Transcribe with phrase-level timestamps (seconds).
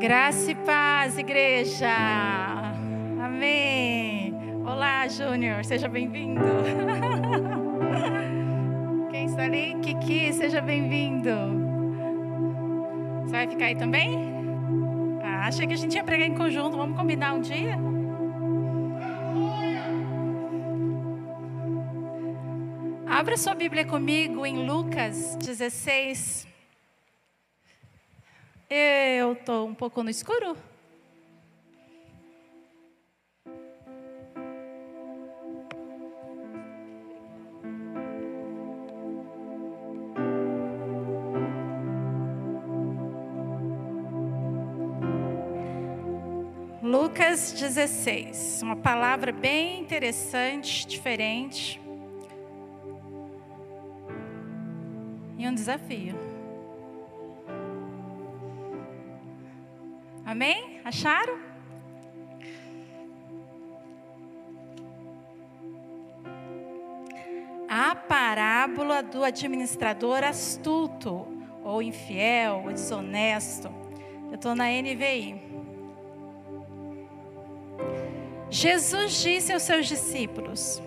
[0.00, 1.92] Graça e paz, igreja.
[3.22, 4.34] Amém.
[4.64, 6.40] Olá, Júnior, seja bem-vindo.
[9.12, 9.76] Quem está ali?
[9.82, 11.30] Kiki, seja bem-vindo.
[13.24, 14.16] Você vai ficar aí também?
[15.22, 16.78] Ah, achei que a gente ia pregar em conjunto.
[16.78, 17.76] Vamos combinar um dia?
[23.06, 26.49] Abra sua Bíblia comigo em Lucas 16.
[28.72, 30.56] Eu estou um pouco no escuro.
[46.80, 51.80] Lucas 16, uma palavra bem interessante, diferente.
[55.36, 56.29] E um desafio.
[60.30, 60.80] Amém?
[60.84, 61.40] Acharam?
[67.68, 71.26] A parábola do administrador astuto,
[71.64, 73.74] ou infiel, ou desonesto.
[74.28, 75.42] Eu estou na NVI.
[78.48, 80.80] Jesus disse aos seus discípulos: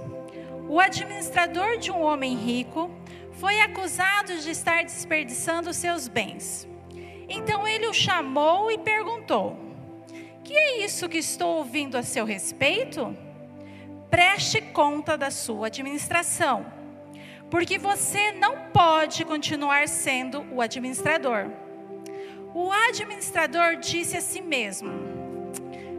[0.69, 2.89] O administrador de um homem rico
[3.33, 6.65] foi acusado de estar desperdiçando seus bens.
[7.33, 9.57] Então ele o chamou e perguntou:
[10.43, 13.17] Que é isso que estou ouvindo a seu respeito?
[14.09, 16.63] Preste conta da sua administração,
[17.49, 21.49] porque você não pode continuar sendo o administrador.
[22.53, 24.91] O administrador disse a si mesmo: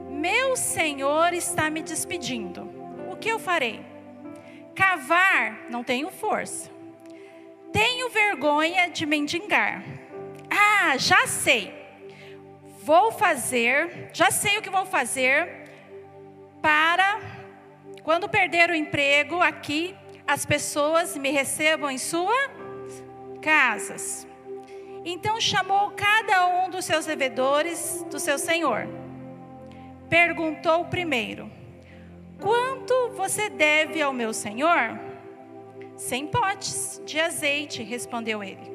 [0.08, 2.62] Meu senhor está me despedindo.
[3.10, 3.84] O que eu farei?
[4.72, 6.70] Cavar, não tenho força.
[7.72, 10.03] Tenho vergonha de mendigar
[10.54, 11.72] ah, já sei.
[12.82, 15.64] Vou fazer, já sei o que vou fazer
[16.60, 17.20] para
[18.02, 19.94] quando perder o emprego aqui,
[20.26, 22.50] as pessoas me recebam em suas
[23.40, 24.26] casas.
[25.04, 28.86] Então chamou cada um dos seus devedores do seu senhor.
[30.08, 31.50] Perguntou primeiro:
[32.40, 34.98] Quanto você deve ao meu senhor?
[35.96, 38.73] Cem potes de azeite, respondeu ele.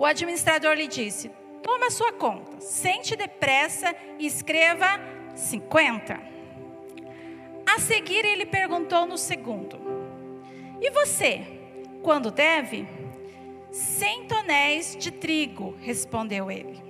[0.00, 1.30] O administrador lhe disse:
[1.62, 4.98] Toma sua conta, sente depressa e escreva
[5.34, 6.18] 50.
[7.66, 9.78] A seguir, ele perguntou no segundo:
[10.80, 11.44] E você,
[12.02, 12.88] quando deve?
[13.70, 16.82] Cem tonéis de trigo, respondeu ele.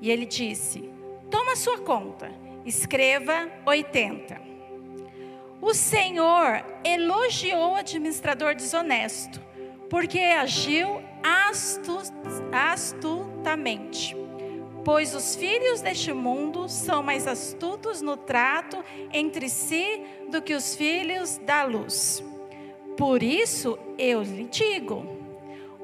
[0.00, 0.88] E ele disse:
[1.28, 2.30] Toma sua conta,
[2.64, 4.40] escreva 80.
[5.60, 9.42] O Senhor elogiou o administrador desonesto,
[9.92, 11.02] porque agiu
[12.50, 14.16] astutamente.
[14.82, 18.82] Pois os filhos deste mundo são mais astutos no trato
[19.12, 22.24] entre si do que os filhos da luz.
[22.96, 25.04] Por isso eu lhe digo: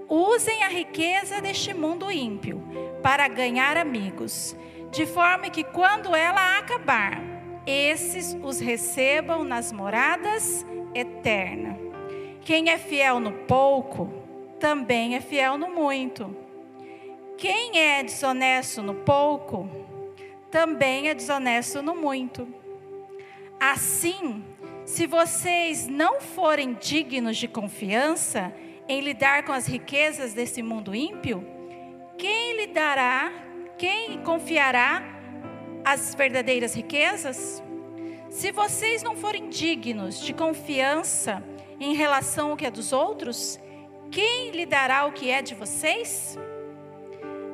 [0.08, 2.62] usem a riqueza deste mundo ímpio
[3.02, 4.56] para ganhar amigos,
[4.90, 7.20] de forma que quando ela acabar,
[7.66, 10.64] esses os recebam nas moradas
[10.94, 11.87] eternas.
[12.48, 14.10] Quem é fiel no pouco,
[14.58, 16.34] também é fiel no muito.
[17.36, 19.68] Quem é desonesto no pouco,
[20.50, 22.48] também é desonesto no muito.
[23.60, 24.42] Assim,
[24.86, 28.50] se vocês não forem dignos de confiança
[28.88, 31.46] em lidar com as riquezas desse mundo ímpio,
[32.16, 33.30] quem lhe dará,
[33.76, 35.02] quem confiará
[35.84, 37.62] as verdadeiras riquezas?
[38.30, 41.44] Se vocês não forem dignos de confiança
[41.80, 43.58] em relação ao que é dos outros,
[44.10, 46.38] quem lhe dará o que é de vocês?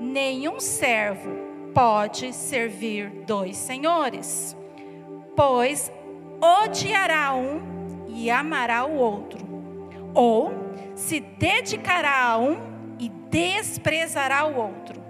[0.01, 1.31] Nenhum servo
[1.75, 4.57] pode servir dois senhores,
[5.37, 5.91] pois
[6.41, 9.45] odiará um e amará o outro,
[10.15, 10.53] ou
[10.95, 12.59] se dedicará a um
[12.99, 15.03] e desprezará o outro.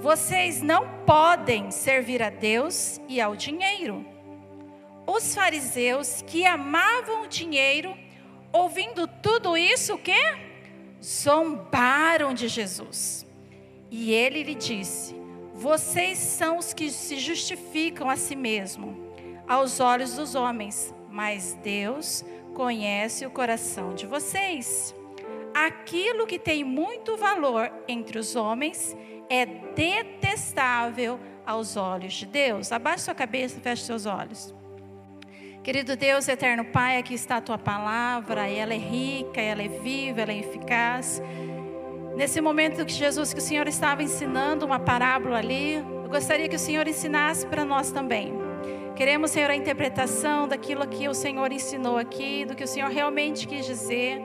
[0.00, 4.06] Vocês não podem servir a Deus e ao dinheiro.
[5.06, 7.94] Os fariseus que amavam o dinheiro,
[8.52, 10.48] ouvindo tudo isso, o quê?
[11.02, 13.26] zombaram de Jesus.
[13.90, 15.14] E ele lhe disse:
[15.54, 18.96] Vocês são os que se justificam a si mesmo,
[19.46, 22.24] aos olhos dos homens, mas Deus
[22.54, 24.94] conhece o coração de vocês.
[25.54, 28.96] Aquilo que tem muito valor entre os homens
[29.28, 32.70] é detestável aos olhos de Deus.
[32.70, 34.54] Abaixe sua cabeça, feche seus olhos.
[35.68, 40.22] Querido Deus, eterno Pai, aqui está a tua palavra, ela é rica, ela é viva,
[40.22, 41.20] ela é eficaz.
[42.16, 46.56] Nesse momento que Jesus, que o Senhor estava ensinando uma parábola ali, eu gostaria que
[46.56, 48.32] o Senhor ensinasse para nós também.
[48.96, 53.46] Queremos, Senhor, a interpretação daquilo que o Senhor ensinou aqui, do que o Senhor realmente
[53.46, 54.22] quis dizer.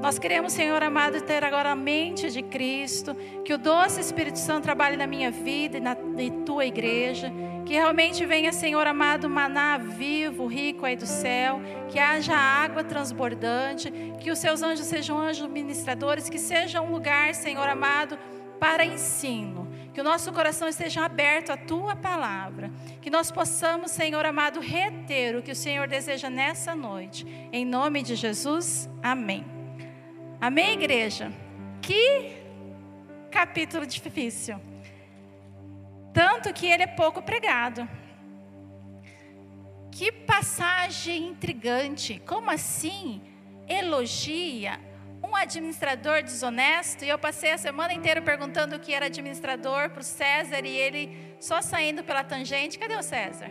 [0.00, 3.14] Nós queremos, Senhor amado, ter agora a mente de Cristo,
[3.44, 7.32] que o doce Espírito Santo trabalhe na minha vida e na e tua igreja,
[7.64, 13.90] que realmente venha, Senhor amado, maná vivo, rico aí do céu, que haja água transbordante,
[14.20, 18.18] que os seus anjos sejam anjos ministradores, que seja um lugar, Senhor amado,
[18.60, 19.66] para ensino.
[19.92, 22.70] Que o nosso coração esteja aberto à tua palavra.
[23.00, 27.26] Que nós possamos, Senhor amado, reter o que o Senhor deseja nessa noite.
[27.50, 29.55] Em nome de Jesus, amém.
[30.40, 31.32] Amém, igreja?
[31.80, 32.36] Que
[33.30, 34.60] capítulo difícil.
[36.12, 37.88] Tanto que ele é pouco pregado.
[39.90, 42.20] Que passagem intrigante.
[42.26, 43.22] Como assim
[43.66, 44.78] elogia
[45.22, 50.00] um administrador desonesto, e eu passei a semana inteira perguntando o que era administrador para
[50.00, 52.78] o César, e ele só saindo pela tangente.
[52.78, 53.50] Cadê o César?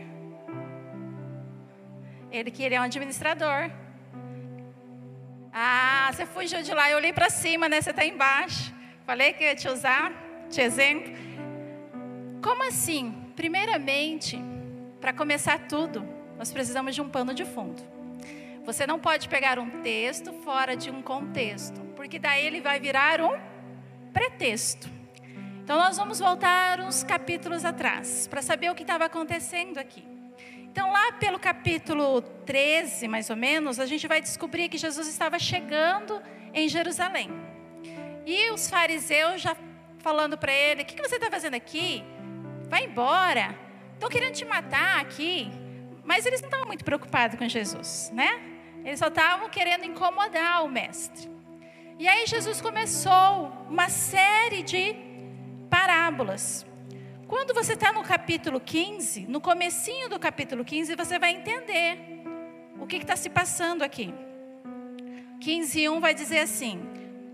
[2.32, 3.72] Ele que ele é um administrador.
[5.58, 6.92] Ah, você fugiu de lá.
[6.92, 7.80] Eu olhei para cima, né?
[7.80, 8.74] Você está embaixo.
[9.06, 10.12] Falei que ia te usar,
[10.50, 11.14] te exemplo.
[12.44, 13.16] Como assim?
[13.38, 14.38] Primeiramente,
[15.00, 16.06] para começar tudo,
[16.38, 17.82] nós precisamos de um pano de fundo.
[18.66, 23.22] Você não pode pegar um texto fora de um contexto, porque daí ele vai virar
[23.22, 23.40] um
[24.12, 24.90] pretexto.
[25.64, 30.15] Então nós vamos voltar uns capítulos atrás para saber o que estava acontecendo aqui.
[30.76, 35.40] Então lá pelo capítulo 13, mais ou menos, a gente vai descobrir que Jesus estava
[35.40, 36.22] chegando
[36.54, 37.30] em Jerusalém.
[38.26, 39.56] E os fariseus já
[40.00, 42.04] falando para ele: "O que, que você está fazendo aqui?
[42.68, 43.58] Vai embora.
[43.94, 45.50] Estão querendo te matar aqui."
[46.04, 48.38] Mas eles não estavam muito preocupados com Jesus, né?
[48.84, 51.32] Eles só estavam querendo incomodar o mestre.
[51.98, 54.94] E aí Jesus começou uma série de
[55.70, 56.66] parábolas.
[57.28, 61.98] Quando você está no capítulo 15, no comecinho do capítulo 15, você vai entender
[62.80, 64.14] o que está se passando aqui.
[65.40, 66.80] 15:1 vai dizer assim: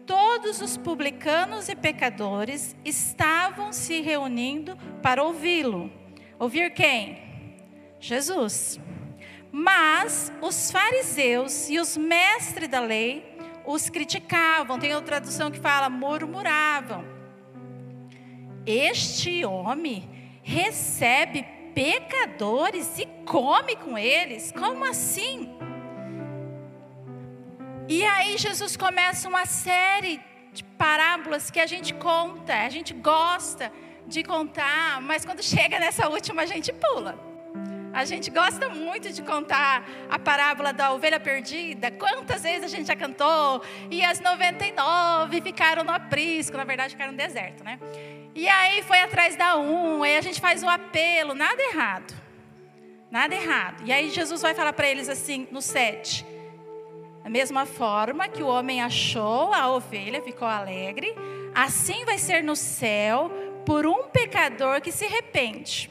[0.06, 5.92] Todos os publicanos e pecadores estavam se reunindo para ouvi-lo.
[6.40, 7.20] Ouvir quem?
[8.00, 8.80] Jesus.
[9.52, 14.80] Mas os fariseus e os mestres da lei os criticavam.
[14.80, 17.21] Tem outra tradução que fala murmuravam.
[18.66, 20.10] Este homem
[20.44, 24.52] recebe pecadores e come com eles.
[24.52, 25.56] Como assim?
[27.88, 30.22] E aí Jesus começa uma série
[30.54, 33.72] de parábolas que a gente conta, a gente gosta
[34.08, 37.32] de contar, mas quando chega nessa última a gente pula.
[37.94, 41.92] A gente gosta muito de contar a parábola da ovelha perdida.
[41.92, 43.62] Quantas vezes a gente já cantou?
[43.90, 47.78] E as 99 ficaram no aprisco, na verdade ficaram no deserto, né?
[48.34, 52.14] E aí foi atrás da um, aí a gente faz o apelo, nada errado.
[53.10, 53.84] Nada errado.
[53.86, 56.26] E aí Jesus vai falar para eles assim, no 7.
[57.24, 61.14] Da mesma forma que o homem achou a ovelha, ficou alegre,
[61.54, 63.30] assim vai ser no céu
[63.66, 65.90] por um pecador que se arrepende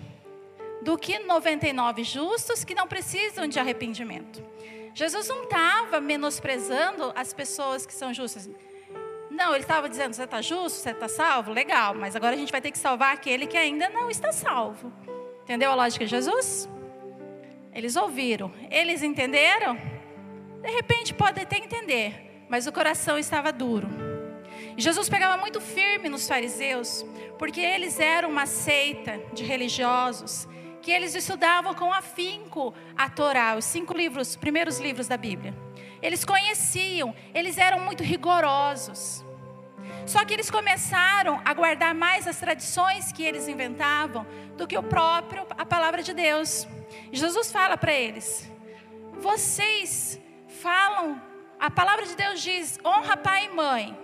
[0.83, 4.43] do que 99 justos que não precisam de arrependimento.
[4.95, 8.49] Jesus não estava menosprezando as pessoas que são justas.
[9.31, 12.51] Não, ele estava dizendo: você está justo, você está salvo, legal, mas agora a gente
[12.51, 14.93] vai ter que salvar aquele que ainda não está salvo.
[15.45, 16.69] Entendeu a lógica de Jesus?
[17.73, 19.77] Eles ouviram, eles entenderam?
[20.61, 23.89] De repente pode até entender, mas o coração estava duro.
[24.77, 27.05] Jesus pegava muito firme nos fariseus,
[27.39, 30.49] porque eles eram uma seita de religiosos
[30.83, 35.55] que eles estudavam com afinco a Torá, os cinco livros, primeiros livros da Bíblia.
[36.03, 39.25] Eles conheciam, eles eram muito rigorosos.
[40.07, 44.27] Só que eles começaram a guardar mais as tradições que eles inventavam
[44.57, 46.67] do que o próprio a palavra de Deus.
[47.13, 48.51] Jesus fala para eles:
[49.19, 50.21] "Vocês
[50.61, 51.21] falam,
[51.59, 53.97] a palavra de Deus diz: honra pai e mãe.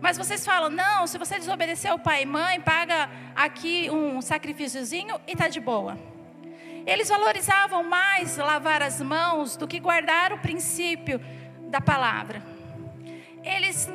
[0.00, 5.18] Mas vocês falam, não, se você desobedecer ao pai e mãe, paga aqui um sacrifíciozinho
[5.26, 5.96] e está de boa.
[6.86, 11.20] Eles valorizavam mais lavar as mãos do que guardar o princípio
[11.70, 12.42] da palavra.
[13.42, 13.88] Eles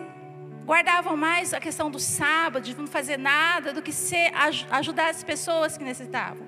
[0.66, 4.32] guardavam mais a questão do sábado, de não fazer nada, do que ser,
[4.72, 6.48] ajudar as pessoas que necessitavam.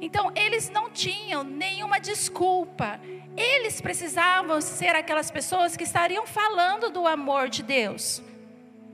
[0.00, 3.00] Então, eles não tinham nenhuma desculpa.
[3.36, 8.22] Eles precisavam ser aquelas pessoas que estariam falando do amor de Deus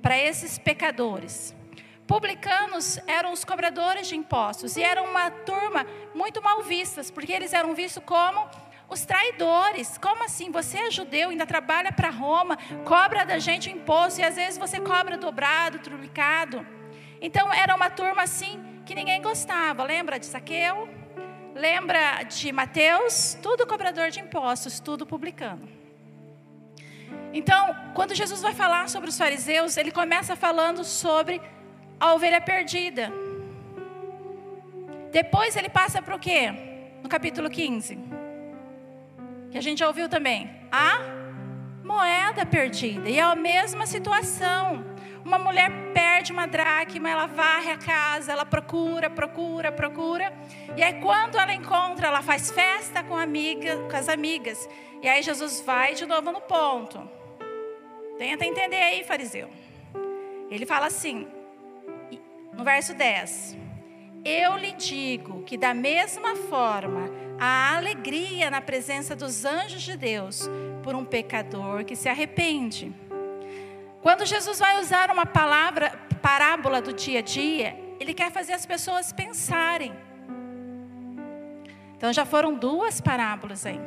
[0.01, 1.55] para esses pecadores.
[2.13, 7.55] Publicanos eram os cobradores de impostos e eram uma turma muito mal vistas, porque eles
[7.55, 8.47] eram vistos como
[8.87, 9.97] os traidores.
[9.97, 10.51] Como assim?
[10.51, 14.79] Você é judeu, ainda trabalha para Roma, cobra da gente imposto e às vezes você
[14.79, 16.67] cobra dobrado, triplicado.
[17.19, 19.83] Então era uma turma assim que ninguém gostava.
[19.83, 20.87] Lembra de Zaqueu?
[21.55, 23.39] Lembra de Mateus?
[23.43, 25.67] Tudo cobrador de impostos, tudo publicano.
[27.33, 31.41] Então, quando Jesus vai falar sobre os fariseus, ele começa falando sobre
[32.03, 33.13] a ovelha perdida.
[35.13, 36.53] Depois ele passa para o quê?
[37.01, 37.97] No capítulo 15.
[39.53, 40.51] Que a gente já ouviu também.
[40.73, 40.99] A
[41.85, 43.09] moeda perdida.
[43.09, 44.85] E é a mesma situação.
[45.25, 50.33] Uma mulher perde uma dracma, ela varre a casa, ela procura, procura, procura.
[50.77, 54.69] E aí quando ela encontra, ela faz festa com, amiga, com as amigas.
[55.01, 57.09] E aí Jesus vai de novo no ponto.
[58.19, 59.49] Tenta entender aí, fariseu.
[60.51, 61.29] Ele fala assim,
[62.53, 63.57] no verso 10:
[64.25, 70.49] Eu lhe digo que da mesma forma a alegria na presença dos anjos de Deus
[70.83, 72.95] por um pecador que se arrepende.
[74.01, 75.91] Quando Jesus vai usar uma palavra,
[76.21, 79.93] parábola do dia a dia, ele quer fazer as pessoas pensarem.
[81.97, 83.81] Então já foram duas parábolas aí: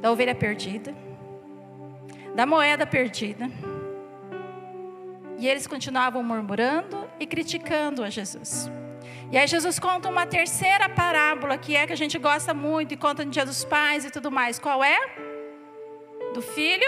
[0.00, 0.94] da ovelha perdida,
[2.34, 3.50] da moeda perdida.
[5.38, 8.70] E eles continuavam murmurando e criticando a Jesus.
[9.30, 12.96] E aí Jesus conta uma terceira parábola, que é que a gente gosta muito e
[12.96, 14.58] conta no dia dos pais e tudo mais.
[14.58, 14.98] Qual é?
[16.32, 16.86] Do filho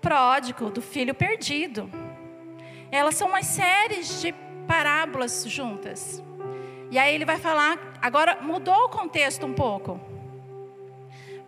[0.00, 1.90] pródigo, do filho perdido.
[2.90, 4.34] Elas são uma série de
[4.66, 6.22] parábolas juntas.
[6.90, 10.00] E aí ele vai falar, agora mudou o contexto um pouco.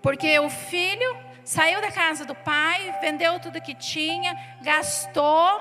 [0.00, 5.60] Porque o filho saiu da casa do pai, vendeu tudo que tinha, gastou,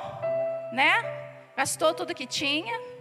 [0.72, 1.04] né?
[1.56, 2.92] Gastou tudo que tinha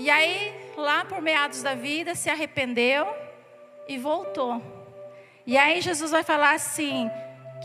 [0.00, 3.04] e aí, lá por meados da vida, se arrependeu
[3.88, 4.62] e voltou.
[5.44, 7.10] E aí Jesus vai falar assim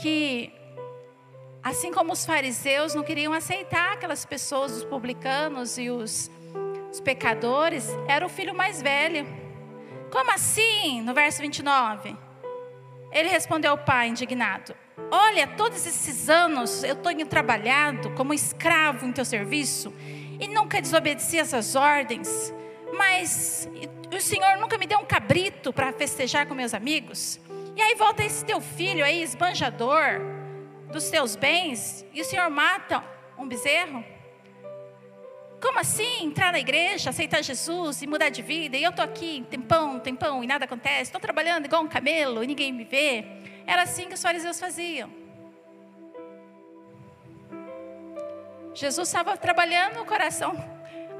[0.01, 0.51] que
[1.61, 6.31] assim como os fariseus não queriam aceitar aquelas pessoas, os publicanos e os,
[6.91, 9.27] os pecadores, era o filho mais velho.
[10.11, 11.03] Como assim?
[11.03, 12.17] No verso 29.
[13.11, 14.75] Ele respondeu ao pai, indignado:
[15.09, 19.93] Olha, todos esses anos eu tenho trabalhado como escravo em teu serviço
[20.39, 22.53] e nunca desobedeci essas ordens,
[22.95, 23.69] mas
[24.15, 27.39] o Senhor nunca me deu um cabrito para festejar com meus amigos.
[27.75, 30.21] E aí volta esse teu filho aí, esbanjador
[30.91, 33.03] dos teus bens, e o Senhor mata
[33.35, 34.03] um bezerro?
[35.59, 38.77] Como assim entrar na igreja, aceitar Jesus e mudar de vida?
[38.77, 41.03] E eu estou aqui, tempão, tempão, e nada acontece.
[41.03, 43.25] Estou trabalhando igual um camelo e ninguém me vê.
[43.65, 45.09] Era assim que os fariseus faziam.
[48.73, 50.53] Jesus estava trabalhando no coração.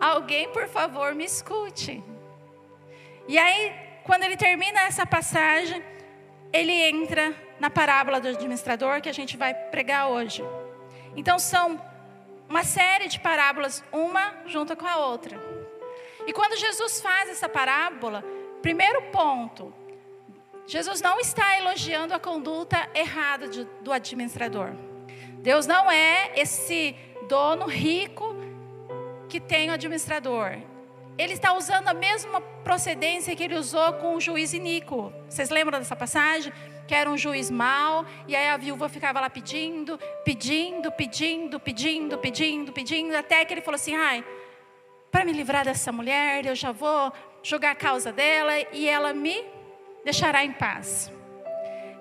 [0.01, 2.03] Alguém, por favor, me escute.
[3.27, 3.73] E aí,
[4.03, 5.81] quando ele termina essa passagem,
[6.51, 10.43] ele entra na parábola do administrador que a gente vai pregar hoje.
[11.15, 11.79] Então, são
[12.49, 15.39] uma série de parábolas, uma junto com a outra.
[16.25, 18.23] E quando Jesus faz essa parábola,
[18.61, 19.73] primeiro ponto,
[20.65, 23.47] Jesus não está elogiando a conduta errada
[23.81, 24.71] do administrador.
[25.39, 26.95] Deus não é esse
[27.27, 28.35] dono rico
[29.27, 30.57] que tem o administrador.
[31.17, 35.13] Ele está usando a mesma procedência que ele usou com o juiz iníquo.
[35.29, 36.51] Vocês lembram dessa passagem?
[36.87, 42.17] Que era um juiz mau, e aí a viúva ficava lá pedindo, pedindo, pedindo, pedindo,
[42.17, 44.23] pedindo, pedindo, até que ele falou assim: ai,
[45.11, 49.45] para me livrar dessa mulher, eu já vou jogar a causa dela e ela me
[50.03, 51.11] deixará em paz.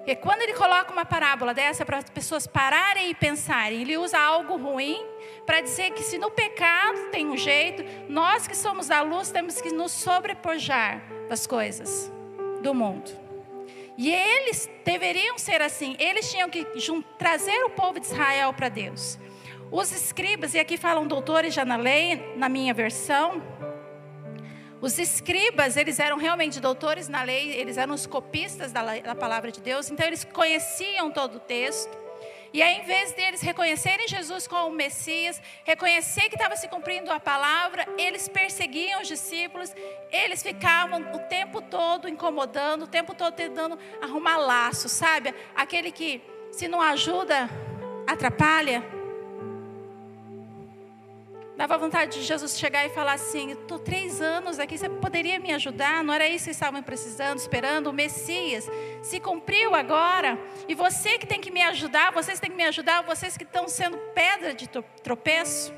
[0.04, 4.18] E quando ele coloca uma parábola dessa para as pessoas pararem e pensarem, ele usa
[4.18, 5.06] algo ruim
[5.47, 9.61] para dizer que se no pecado tem um jeito, nós que somos da luz temos
[9.61, 12.12] que nos sobrepujar das coisas
[12.62, 13.11] do mundo.
[13.97, 16.66] E eles deveriam ser assim, eles tinham que
[17.16, 19.18] trazer o povo de Israel para Deus.
[19.71, 23.40] Os escribas, e aqui falam doutores já na lei, na minha versão,
[24.82, 29.52] os escribas, eles eram realmente doutores na lei, eles eram os copistas da, da palavra
[29.52, 31.96] de Deus, então eles conheciam todo o texto.
[32.52, 37.10] E aí, em vez deles reconhecerem Jesus como o Messias, reconhecer que estava se cumprindo
[37.12, 39.72] a palavra, eles perseguiam os discípulos,
[40.10, 45.32] eles ficavam o tempo todo incomodando, o tempo todo tentando arrumar laço, sabe?
[45.54, 46.20] Aquele que,
[46.50, 47.48] se não ajuda,
[48.06, 49.01] atrapalha.
[51.62, 55.52] Dava vontade de Jesus chegar e falar assim: estou três anos aqui, você poderia me
[55.52, 56.02] ajudar?
[56.02, 57.87] Não era isso que estavam precisando, esperando?
[57.87, 58.69] O Messias
[59.00, 60.37] se cumpriu agora.
[60.66, 63.69] E você que tem que me ajudar, vocês têm que me ajudar, vocês que estão
[63.69, 64.69] sendo pedra de
[65.04, 65.73] tropeço.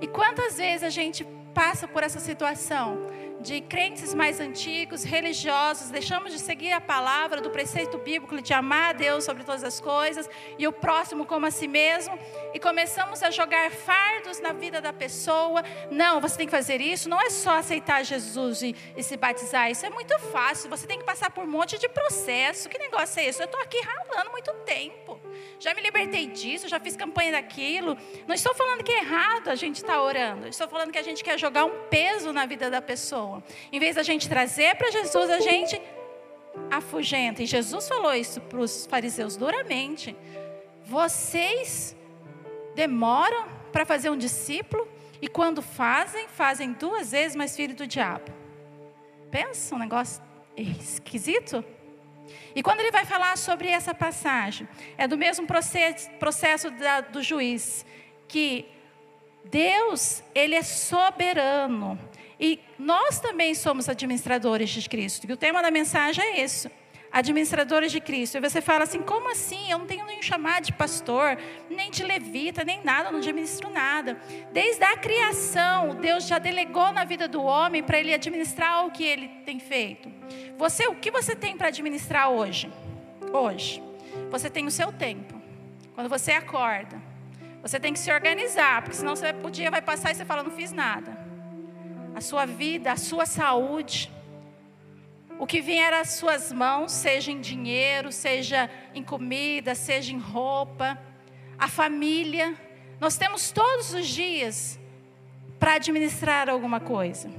[0.00, 1.24] E quantas vezes a gente
[1.54, 2.98] passa por essa situação
[3.40, 8.90] de crentes mais antigos, religiosos, deixamos de seguir a palavra do preceito bíblico de amar
[8.90, 10.28] a Deus sobre todas as coisas
[10.58, 12.18] e o próximo como a si mesmo,
[12.52, 15.62] e começamos a jogar fardos na vida da pessoa.
[15.90, 19.70] Não, você tem que fazer isso, não é só aceitar Jesus e, e se batizar,
[19.70, 22.68] isso é muito fácil, você tem que passar por um monte de processo.
[22.68, 23.40] Que negócio é esse?
[23.40, 25.18] Eu estou aqui ralando muito tempo.
[25.58, 27.96] Já me libertei disso, já fiz campanha daquilo.
[28.26, 31.02] Não estou falando que é errado a gente estar tá orando, estou falando que a
[31.02, 33.42] gente quer jogar um peso na vida da pessoa pessoa.
[33.70, 35.80] Em vez da gente trazer para Jesus, a gente
[36.70, 37.42] afugenta.
[37.42, 40.16] E Jesus falou isso para os fariseus duramente.
[40.84, 41.96] Vocês
[42.74, 44.88] demoram para fazer um discípulo
[45.22, 48.32] e quando fazem, fazem duas vezes mais filho do diabo.
[49.30, 50.22] Pensa um negócio
[50.56, 51.64] esquisito?
[52.54, 54.68] E quando ele vai falar sobre essa passagem,
[54.98, 56.68] é do mesmo processo,
[57.12, 57.84] do juiz,
[58.26, 58.66] que
[59.44, 61.98] Deus, ele é soberano.
[62.40, 65.28] E nós também somos administradores de Cristo.
[65.28, 66.70] E o tema da mensagem é isso.
[67.12, 68.38] Administradores de Cristo.
[68.38, 69.70] E você fala assim: como assim?
[69.70, 71.36] Eu não tenho nenhum chamado de pastor,
[71.68, 74.18] nem de levita, nem nada, eu não administro nada.
[74.52, 79.04] Desde a criação, Deus já delegou na vida do homem para ele administrar o que
[79.04, 80.10] ele tem feito.
[80.56, 82.72] Você, o que você tem para administrar hoje?
[83.32, 83.82] Hoje,
[84.30, 85.34] você tem o seu tempo.
[85.94, 87.02] Quando você acorda,
[87.60, 90.42] você tem que se organizar, porque senão você, o dia vai passar e você fala:
[90.42, 91.29] não fiz nada
[92.14, 94.10] a sua vida, a sua saúde.
[95.38, 100.98] O que vier às suas mãos, seja em dinheiro, seja em comida, seja em roupa,
[101.58, 102.54] a família.
[103.00, 104.78] Nós temos todos os dias
[105.58, 107.30] para administrar alguma coisa.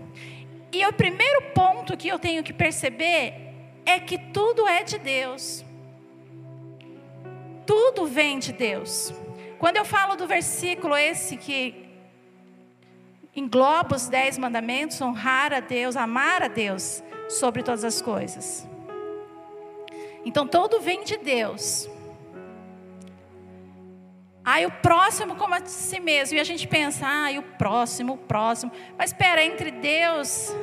[0.71, 3.33] E o primeiro ponto que eu tenho que perceber
[3.85, 5.65] é que tudo é de Deus.
[7.65, 9.13] Tudo vem de Deus.
[9.59, 11.90] Quando eu falo do versículo esse que
[13.35, 18.67] engloba os dez mandamentos, honrar a Deus, amar a Deus sobre todas as coisas.
[20.25, 21.89] Então tudo vem de Deus.
[24.43, 26.37] Aí o próximo como a si mesmo.
[26.37, 28.71] E a gente pensa, ah, e o próximo, o próximo.
[28.97, 30.53] Mas espera, entre Deus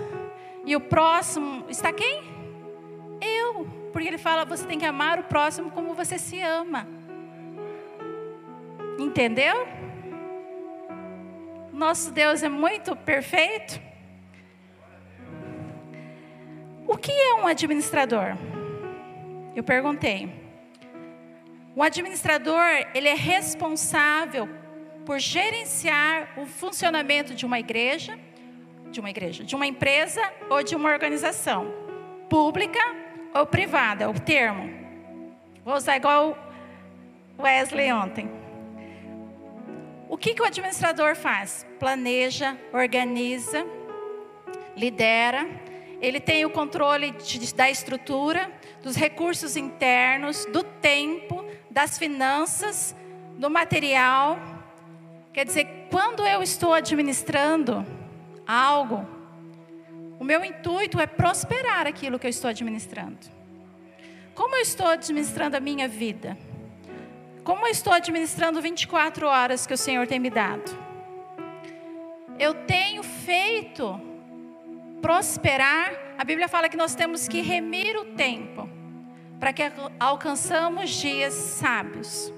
[0.64, 2.22] e o próximo está quem?
[3.20, 3.66] Eu.
[3.92, 6.86] Porque ele fala, você tem que amar o próximo como você se ama.
[8.98, 9.66] Entendeu?
[11.78, 13.80] Nosso Deus é muito perfeito.
[16.88, 18.36] O que é um administrador?
[19.54, 20.28] Eu perguntei.
[21.76, 24.48] O administrador, ele é responsável
[25.06, 28.18] por gerenciar o funcionamento de uma igreja,
[28.90, 31.72] de uma igreja, de uma empresa ou de uma organização,
[32.28, 32.80] pública
[33.32, 34.68] ou privada, é o termo.
[35.64, 36.36] Vou usar igual
[37.38, 38.37] Wesley ontem.
[40.08, 41.66] O que, que o administrador faz?
[41.78, 43.66] Planeja, organiza,
[44.74, 45.46] lidera.
[46.00, 48.50] Ele tem o controle de, da estrutura,
[48.82, 52.96] dos recursos internos, do tempo, das finanças,
[53.36, 54.38] do material.
[55.32, 57.84] Quer dizer, quando eu estou administrando
[58.46, 59.06] algo,
[60.18, 63.18] o meu intuito é prosperar aquilo que eu estou administrando.
[64.34, 66.38] Como eu estou administrando a minha vida?
[67.48, 70.70] Como eu estou administrando 24 horas que o Senhor tem me dado?
[72.38, 73.98] Eu tenho feito
[75.00, 75.94] prosperar.
[76.18, 78.68] A Bíblia fala que nós temos que remir o tempo
[79.40, 79.62] para que
[79.98, 82.30] alcançamos dias sábios.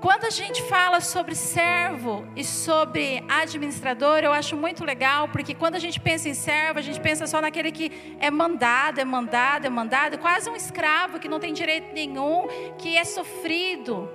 [0.00, 5.74] Quando a gente fala sobre servo e sobre administrador, eu acho muito legal, porque quando
[5.74, 9.66] a gente pensa em servo, a gente pensa só naquele que é mandado, é mandado,
[9.66, 12.46] é mandado, quase um escravo que não tem direito nenhum,
[12.78, 14.08] que é sofrido.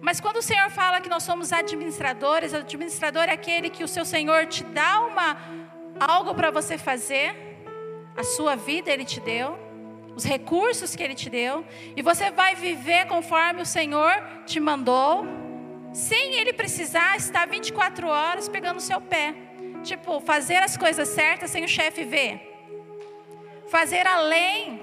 [0.00, 4.04] Mas quando o Senhor fala que nós somos administradores, administrador é aquele que o seu
[4.04, 5.36] Senhor te dá uma
[6.00, 7.36] algo para você fazer,
[8.16, 9.69] a sua vida ele te deu
[10.14, 11.64] os recursos que Ele te deu,
[11.96, 14.12] e você vai viver conforme o Senhor
[14.46, 15.24] te mandou,
[15.92, 19.34] sem Ele precisar estar 24 horas pegando o seu pé.
[19.82, 22.46] Tipo, fazer as coisas certas sem o chefe ver.
[23.68, 24.80] Fazer além.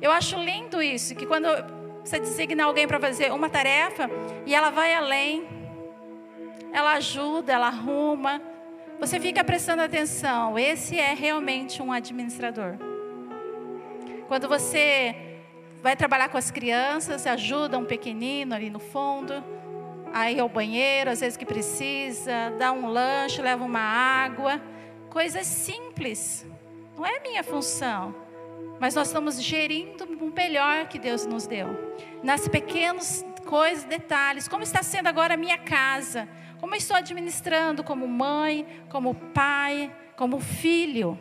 [0.00, 1.46] Eu acho lindo isso, que quando
[2.04, 4.10] você designa alguém para fazer uma tarefa
[4.44, 5.46] e ela vai além,
[6.72, 8.42] ela ajuda, ela arruma,
[8.98, 10.58] você fica prestando atenção.
[10.58, 12.76] Esse é realmente um administrador.
[14.32, 15.14] Quando você
[15.82, 19.44] vai trabalhar com as crianças, ajuda um pequenino ali no fundo,
[20.10, 24.58] aí ao banheiro, às vezes que precisa, dá um lanche, leva uma água,
[25.10, 26.46] coisas simples.
[26.96, 28.14] Não é minha função,
[28.80, 31.68] mas nós estamos gerindo o melhor que Deus nos deu.
[32.22, 36.26] Nas pequenas coisas, detalhes, como está sendo agora a minha casa,
[36.58, 41.18] Como estou administrando como mãe, como pai, como filho,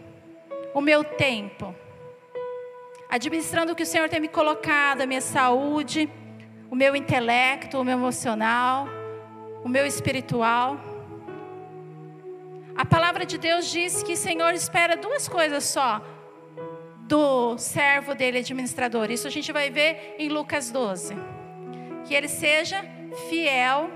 [0.73, 1.75] o meu tempo?
[3.11, 6.09] Administrando o que o Senhor tem me colocado, a minha saúde,
[6.69, 8.87] o meu intelecto, o meu emocional,
[9.65, 10.79] o meu espiritual.
[12.73, 16.01] A palavra de Deus diz que o Senhor espera duas coisas só
[17.01, 19.11] do servo dele administrador.
[19.11, 21.13] Isso a gente vai ver em Lucas 12.
[22.05, 22.81] Que ele seja
[23.27, 23.91] fiel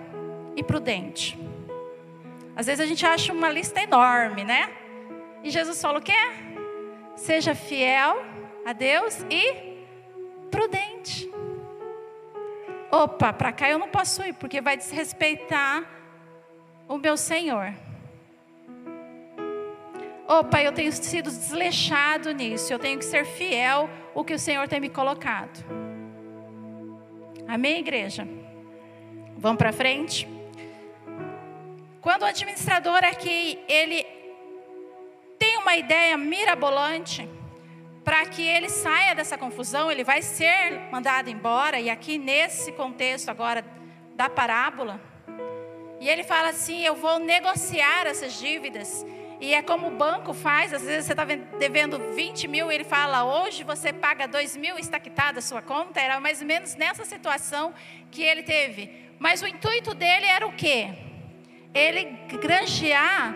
[0.58, 1.40] e prudente.
[2.54, 4.70] Às vezes a gente acha uma lista enorme, né?
[5.42, 6.20] E Jesus falou o quê?
[7.16, 9.76] Seja fiel a Deus e
[10.50, 11.30] prudente.
[12.92, 15.84] Opa, para cá eu não posso ir, porque vai desrespeitar
[16.88, 17.74] o meu Senhor.
[20.28, 24.68] Opa, eu tenho sido desleixado nisso, eu tenho que ser fiel o que o Senhor
[24.68, 25.64] tem me colocado.
[27.48, 28.28] Amém, igreja?
[29.38, 30.28] Vamos para frente?
[32.02, 34.04] Quando o administrador aqui, ele
[35.38, 37.30] tem uma ideia mirabolante,
[38.06, 43.30] para que ele saia dessa confusão, ele vai ser mandado embora, e aqui nesse contexto
[43.30, 43.66] agora
[44.16, 45.02] da parábola,
[46.00, 49.04] e ele fala assim: Eu vou negociar essas dívidas.
[49.42, 53.26] E é como o banco faz, às vezes você está devendo 20 mil, ele fala,
[53.26, 56.00] hoje você paga 2 mil, está quitada a sua conta.
[56.00, 57.74] Era mais ou menos nessa situação
[58.10, 59.12] que ele teve.
[59.20, 60.90] Mas o intuito dele era o quê?
[61.74, 62.06] Ele
[62.42, 63.36] granjear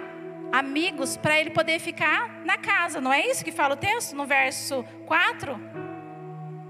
[0.52, 3.00] amigos para ele poder ficar na casa.
[3.00, 5.60] Não é isso que fala o texto no verso 4?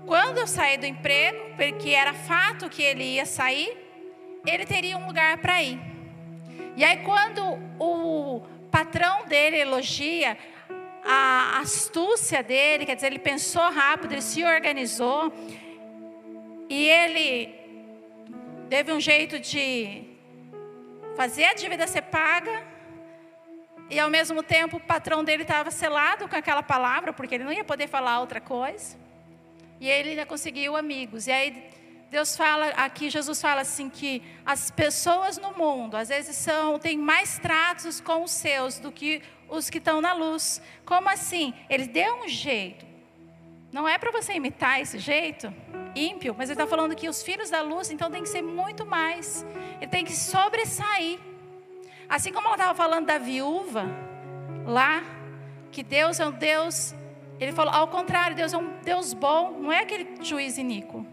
[0.06, 3.78] Quando eu saí do emprego, porque era fato que ele ia sair,
[4.46, 5.80] ele teria um lugar para ir.
[6.76, 7.42] E aí quando
[7.80, 10.38] o patrão dele elogia
[11.04, 15.34] a astúcia dele, quer dizer, ele pensou rápido, ele se organizou
[16.70, 17.56] e ele
[18.70, 20.04] teve um jeito de
[21.16, 22.69] fazer a dívida ser paga
[23.90, 27.52] e ao mesmo tempo o patrão dele estava selado com aquela palavra, porque ele não
[27.52, 28.98] ia poder falar outra coisa.
[29.80, 31.26] E ele ainda conseguiu amigos.
[31.28, 31.70] E aí
[32.12, 36.98] Deus fala aqui, Jesus fala assim que as pessoas no mundo às vezes são têm
[36.98, 40.62] mais tratos com os seus do que os que estão na luz.
[40.86, 41.54] Como assim?
[41.70, 42.86] Ele deu um jeito.
[43.72, 45.54] Não é para você imitar esse jeito
[45.96, 48.86] ímpio, mas ele está falando que os filhos da luz então tem que ser muito
[48.86, 49.46] mais.
[49.80, 51.20] Ele tem que sobressair.
[52.10, 53.86] Assim como ela estava falando da viúva
[54.66, 55.04] lá,
[55.72, 56.96] que Deus é um Deus,
[57.40, 61.06] ele falou, ao contrário, Deus é um Deus bom, não é aquele juiz iníquo.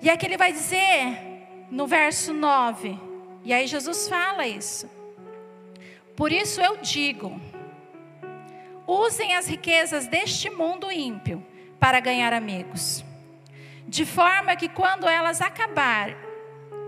[0.00, 2.98] E aqui ele vai dizer no verso 9,
[3.44, 4.90] e aí Jesus fala isso.
[6.16, 7.38] Por isso eu digo:
[8.86, 11.46] usem as riquezas deste mundo ímpio
[11.78, 13.04] para ganhar amigos,
[13.86, 16.29] de forma que quando elas acabarem,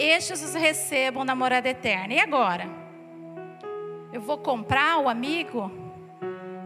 [0.03, 2.15] estes os recebam na morada eterna.
[2.15, 2.69] E agora?
[4.13, 5.71] Eu vou comprar o amigo?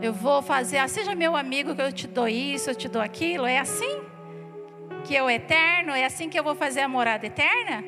[0.01, 3.01] Eu vou fazer, ah, seja meu amigo que eu te dou isso, eu te dou
[3.01, 3.47] aquilo?
[3.47, 4.03] É assim?
[5.05, 5.93] Que eu eterno?
[5.93, 7.85] É assim que eu vou fazer a morada eterna?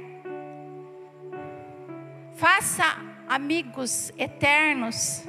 [2.35, 2.85] Faça
[3.29, 5.25] amigos eternos.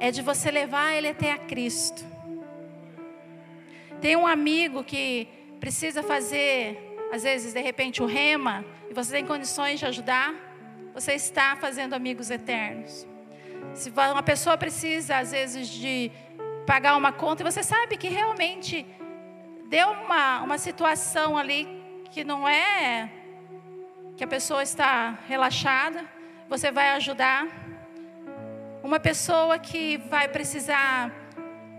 [0.00, 2.04] É de você levar ele até a Cristo.
[4.00, 5.28] Tem um amigo que
[5.60, 10.34] precisa fazer às vezes, de repente, o rema, e você tem condições de ajudar,
[10.92, 13.06] você está fazendo amigos eternos.
[13.74, 16.10] Se uma pessoa precisa, às vezes, de
[16.66, 18.86] pagar uma conta, e você sabe que realmente
[19.68, 21.66] deu uma, uma situação ali
[22.10, 23.10] que não é
[24.16, 26.04] que a pessoa está relaxada,
[26.48, 27.46] você vai ajudar.
[28.82, 31.12] Uma pessoa que vai precisar,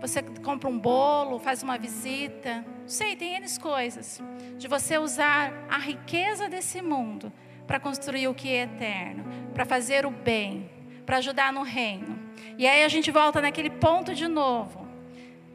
[0.00, 4.20] você compra um bolo, faz uma visita, sei, tem N coisas.
[4.58, 7.32] De você usar a riqueza desse mundo
[7.66, 9.24] para construir o que é eterno,
[9.54, 10.68] para fazer o bem,
[11.06, 12.18] para ajudar no reino.
[12.58, 14.86] E aí a gente volta naquele ponto de novo,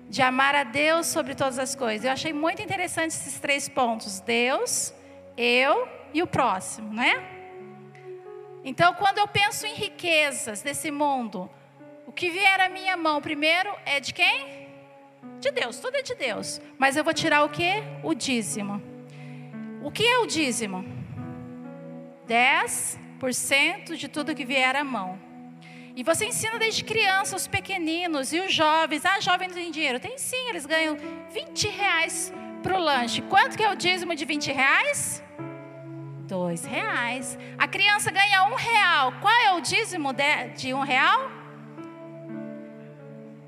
[0.10, 2.06] de amar a Deus sobre todas as coisas.
[2.06, 4.94] Eu achei muito interessante esses três pontos: Deus,
[5.38, 7.32] eu e o próximo, né?
[8.64, 11.50] Então, quando eu penso em riquezas desse mundo,
[12.08, 14.65] o que vier à minha mão primeiro é de quem?
[15.40, 16.62] De Deus, tudo é de Deus.
[16.78, 17.84] Mas eu vou tirar o que?
[18.04, 18.82] O dízimo.
[19.84, 20.84] O que é o dízimo?
[22.28, 25.20] 10% de tudo que vier à mão.
[25.96, 29.06] E você ensina desde criança os pequeninos e os jovens.
[29.06, 30.00] Ah, jovem não tem dinheiro.
[30.00, 30.98] Tem sim, eles ganham
[31.32, 33.22] 20 reais para o lanche.
[33.22, 35.24] Quanto que é o dízimo de 20 reais?
[36.28, 37.38] Dois reais.
[37.58, 39.14] A criança ganha um real.
[39.22, 41.32] Qual é o dízimo de, de um real?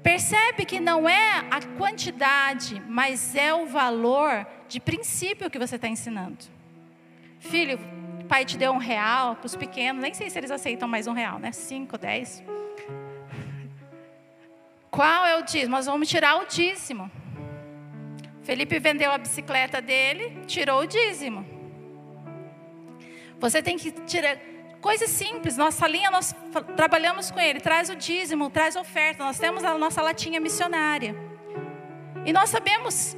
[0.07, 5.89] Percebe que não é a quantidade, mas é o valor de princípio que você está
[5.89, 6.45] ensinando.
[7.41, 7.77] Filho,
[8.29, 11.11] pai te deu um real, para os pequenos, nem sei se eles aceitam mais um
[11.11, 11.51] real, né?
[11.51, 12.41] Cinco, dez.
[14.89, 15.71] Qual é o dízimo?
[15.71, 17.11] Nós vamos tirar o dízimo.
[18.43, 21.45] Felipe vendeu a bicicleta dele, tirou o dízimo.
[23.41, 24.37] Você tem que tirar
[24.81, 25.57] coisas simples.
[25.57, 26.35] Nossa linha, nós
[26.75, 27.59] trabalhamos com ele.
[27.59, 29.23] Traz o dízimo, traz oferta.
[29.23, 31.15] Nós temos a nossa latinha missionária.
[32.25, 33.15] E nós sabemos,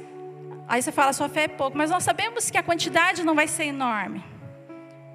[0.68, 3.48] aí você fala, sua fé é pouco, mas nós sabemos que a quantidade não vai
[3.48, 4.22] ser enorme.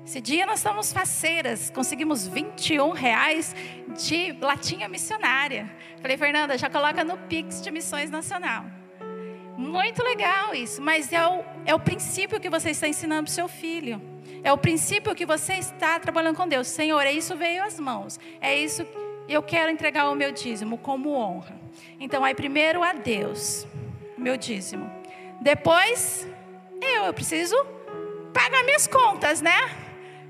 [0.05, 3.55] Esse dia nós estamos faceiras, conseguimos 21 reais
[3.97, 5.71] de latinha missionária.
[5.99, 8.65] Falei, Fernanda, já coloca no Pix de Missões Nacional.
[9.57, 13.33] Muito legal isso, mas é o, é o princípio que você está ensinando para o
[13.33, 14.01] seu filho.
[14.45, 16.67] É o princípio que você está trabalhando com Deus.
[16.67, 18.19] Senhor, é isso veio às mãos.
[18.39, 18.85] É isso
[19.27, 21.59] eu quero entregar o meu dízimo como honra.
[21.99, 23.65] Então, aí primeiro a Deus,
[24.15, 24.87] meu dízimo.
[25.41, 26.27] Depois,
[26.79, 27.55] eu, eu preciso
[28.31, 29.57] pagar minhas contas, né?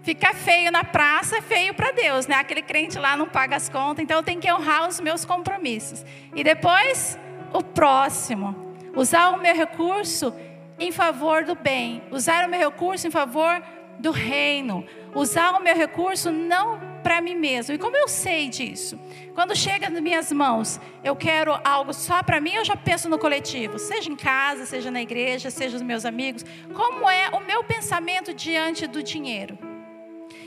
[0.01, 2.35] Fica feio na praça, é feio para Deus, né?
[2.35, 6.05] Aquele crente lá não paga as contas, então eu tenho que honrar os meus compromissos.
[6.33, 7.19] E depois,
[7.51, 8.77] o próximo.
[8.95, 10.33] Usar o meu recurso
[10.79, 12.01] em favor do bem.
[12.11, 13.61] Usar o meu recurso em favor
[13.99, 14.85] do reino.
[15.13, 17.75] Usar o meu recurso não para mim mesmo.
[17.75, 18.99] E como eu sei disso?
[19.33, 23.19] Quando chega nas minhas mãos, eu quero algo só para mim, eu já penso no
[23.19, 26.43] coletivo, seja em casa, seja na igreja, seja os meus amigos.
[26.73, 29.57] Como é o meu pensamento diante do dinheiro?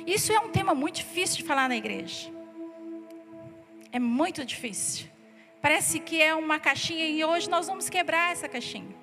[0.06, 2.30] Isso é um tema muito difícil de falar na igreja.
[3.92, 5.06] É muito difícil.
[5.60, 8.94] Parece que é uma caixinha e hoje nós vamos quebrar essa caixinha.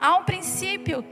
[0.00, 1.04] Há um princípio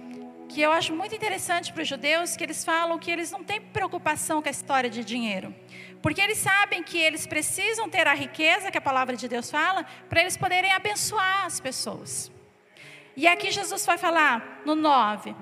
[0.49, 3.61] que eu acho muito interessante para os judeus, que eles falam que eles não têm
[3.61, 5.55] preocupação com a história de dinheiro.
[6.01, 9.85] Porque eles sabem que eles precisam ter a riqueza que a palavra de Deus fala,
[10.09, 12.31] para eles poderem abençoar as pessoas.
[13.17, 15.35] E aqui Jesus vai falar no 9: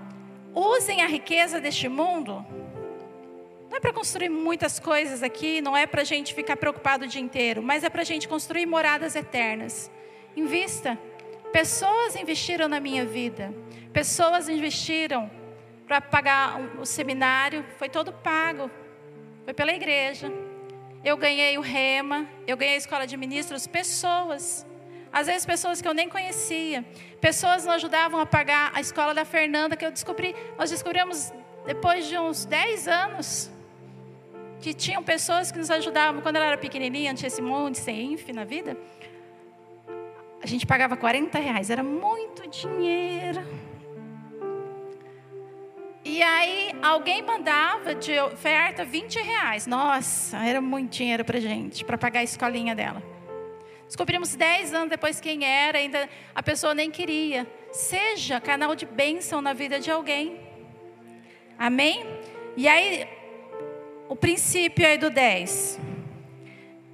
[0.54, 2.44] usem a riqueza deste mundo
[3.74, 7.08] não é para construir muitas coisas aqui, não é para a gente ficar preocupado o
[7.08, 9.90] dia inteiro, mas é para a gente construir moradas eternas.
[10.36, 10.96] Invista.
[11.54, 13.54] Pessoas investiram na minha vida,
[13.92, 15.30] pessoas investiram
[15.86, 18.68] para pagar o seminário, foi todo pago,
[19.44, 20.32] foi pela igreja.
[21.04, 24.66] Eu ganhei o REMA, eu ganhei a escola de ministros, pessoas.
[25.12, 26.84] Às vezes pessoas que eu nem conhecia.
[27.20, 31.32] Pessoas nos ajudavam a pagar a escola da Fernanda, que eu descobri, nós descobrimos
[31.64, 33.48] depois de uns 10 anos
[34.60, 36.20] que tinham pessoas que nos ajudavam.
[36.20, 38.76] Quando ela era pequenininha, antes desse monte sem INF na vida,
[40.44, 43.42] a gente pagava 40 reais, era muito dinheiro.
[46.04, 49.66] E aí alguém mandava de oferta 20 reais.
[49.66, 53.02] Nossa, era muito dinheiro para gente, para pagar a escolinha dela.
[53.86, 57.46] Descobrimos 10 anos depois quem era, ainda a pessoa nem queria.
[57.72, 60.38] Seja canal de bênção na vida de alguém.
[61.58, 62.04] Amém?
[62.54, 63.08] E aí
[64.10, 65.80] o princípio aí do 10.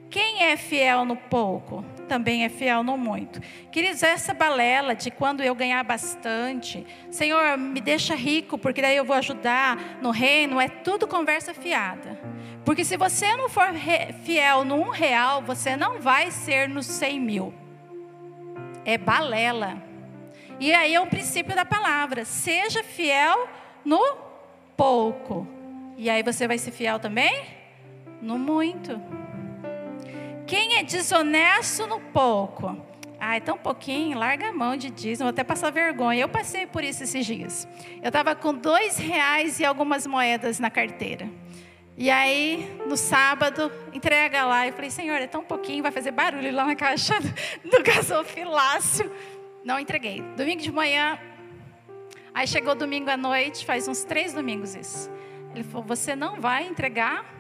[0.09, 3.41] Quem é fiel no pouco, também é fiel no muito.
[3.71, 9.05] Queridos, essa balela de quando eu ganhar bastante, Senhor, me deixa rico, porque daí eu
[9.05, 12.21] vou ajudar no reino, é tudo conversa fiada.
[12.65, 13.69] Porque se você não for
[14.25, 17.55] fiel no um real, você não vai ser nos cem mil.
[18.85, 19.81] É balela.
[20.59, 23.49] E aí é o princípio da palavra: seja fiel
[23.85, 24.03] no
[24.77, 25.47] pouco
[25.97, 27.45] e aí você vai ser fiel também?
[28.21, 29.20] No muito.
[30.51, 32.77] Quem é desonesto no pouco?
[33.21, 36.23] Ah, tão pouquinho, larga a mão de dízimo, até passar vergonha.
[36.23, 37.69] Eu passei por isso esses dias.
[38.03, 41.31] Eu estava com dois reais e algumas moedas na carteira.
[41.97, 44.67] E aí, no sábado, entrega lá.
[44.67, 47.15] Eu falei, Senhor, é tão pouquinho, vai fazer barulho lá na caixa
[47.65, 49.09] do gasofilácio.
[49.65, 50.21] Não entreguei.
[50.37, 51.17] Domingo de manhã,
[52.35, 55.09] aí chegou domingo à noite, faz uns três domingos isso.
[55.55, 57.40] Ele falou: Você não vai entregar?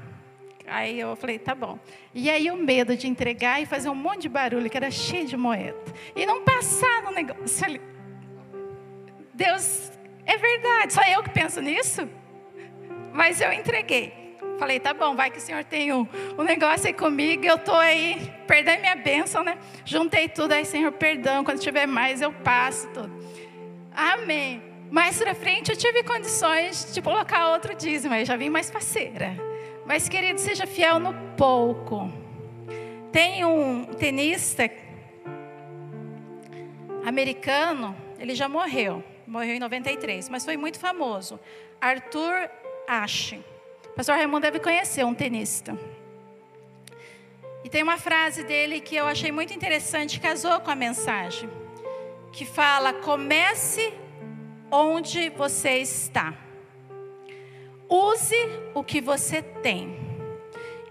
[0.70, 1.78] Aí eu falei: Tá bom.
[2.14, 5.26] E aí o medo de entregar e fazer um monte de barulho, que era cheio
[5.26, 5.76] de moeda.
[6.14, 7.80] E não passar no negócio ali.
[9.35, 9.90] Deus,
[10.24, 12.09] é verdade, só eu que penso nisso?
[13.12, 14.37] Mas eu entreguei.
[14.59, 16.06] Falei, tá bom, vai que o Senhor tem um,
[16.38, 19.56] um negócio aí comigo, eu tô aí, perdão minha bênção, né?
[19.87, 23.11] Juntei tudo aí, Senhor, perdão, quando tiver mais eu passo tudo.
[23.90, 24.62] Amém.
[24.90, 29.49] Mais para frente eu tive condições de colocar outro dízimo, aí já vim mais parceira.
[29.90, 32.09] Mas, querido, seja fiel no pouco.
[33.11, 34.70] Tem um tenista
[37.05, 41.40] americano, ele já morreu, morreu em 93, mas foi muito famoso.
[41.81, 42.48] Arthur
[42.87, 43.44] Ashe.
[43.87, 45.76] O pastor Raimundo deve conhecer um tenista.
[47.64, 51.50] E tem uma frase dele que eu achei muito interessante, casou com a mensagem,
[52.33, 53.92] que fala: comece
[54.70, 56.33] onde você está.
[57.90, 58.37] Use
[58.72, 59.98] o que você tem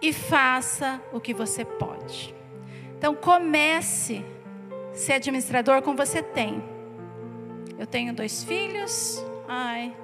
[0.02, 2.36] e faça o que você pode.
[2.98, 4.26] Então comece
[4.92, 6.62] a ser administrador com você tem.
[7.78, 9.96] Eu tenho dois filhos, ai,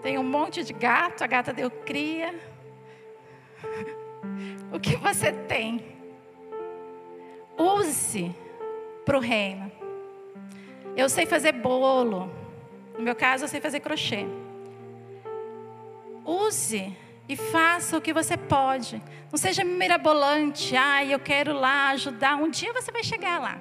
[0.00, 2.34] tenho um monte de gato, a gata deu cria.
[4.72, 5.84] o que você tem?
[7.58, 8.34] Use
[9.04, 9.70] para o reino.
[10.96, 12.30] Eu sei fazer bolo.
[12.96, 14.26] No meu caso, eu sei fazer crochê.
[16.24, 16.96] Use
[17.28, 19.02] e faça o que você pode.
[19.30, 20.76] Não seja mirabolante.
[20.76, 22.36] Ai, eu quero lá ajudar.
[22.36, 23.60] Um dia você vai chegar lá.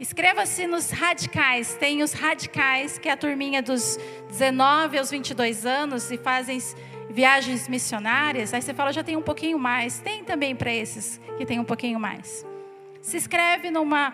[0.00, 1.76] Inscreva-se nos radicais.
[1.76, 3.98] Tem os radicais, que é a turminha dos
[4.28, 6.58] 19 aos 22 anos e fazem
[7.08, 8.52] viagens missionárias.
[8.52, 10.00] Aí você fala, já tem um pouquinho mais.
[10.00, 12.44] Tem também para esses que tem um pouquinho mais.
[13.00, 14.12] Se inscreve numa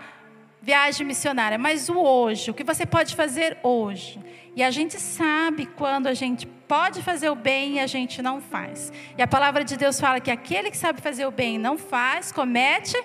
[0.61, 4.21] viagem missionária, mas o hoje, o que você pode fazer hoje.
[4.55, 8.41] E a gente sabe quando a gente pode fazer o bem e a gente não
[8.41, 8.93] faz.
[9.17, 11.79] E a palavra de Deus fala que aquele que sabe fazer o bem e não
[11.79, 13.03] faz, comete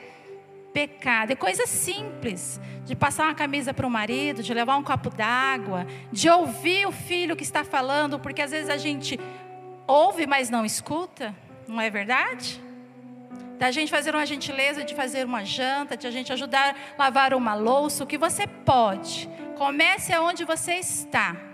[0.73, 1.31] pecado.
[1.31, 5.87] É coisa simples, de passar uma camisa para o marido, de levar um copo d'água,
[6.11, 9.17] de ouvir o filho que está falando, porque às vezes a gente
[9.87, 11.33] ouve, mas não escuta,
[11.67, 12.61] não é verdade?
[13.57, 17.33] Da gente fazer uma gentileza de fazer uma janta, de a gente ajudar a lavar
[17.33, 19.29] uma louça, o que você pode.
[19.55, 21.52] Comece aonde você está.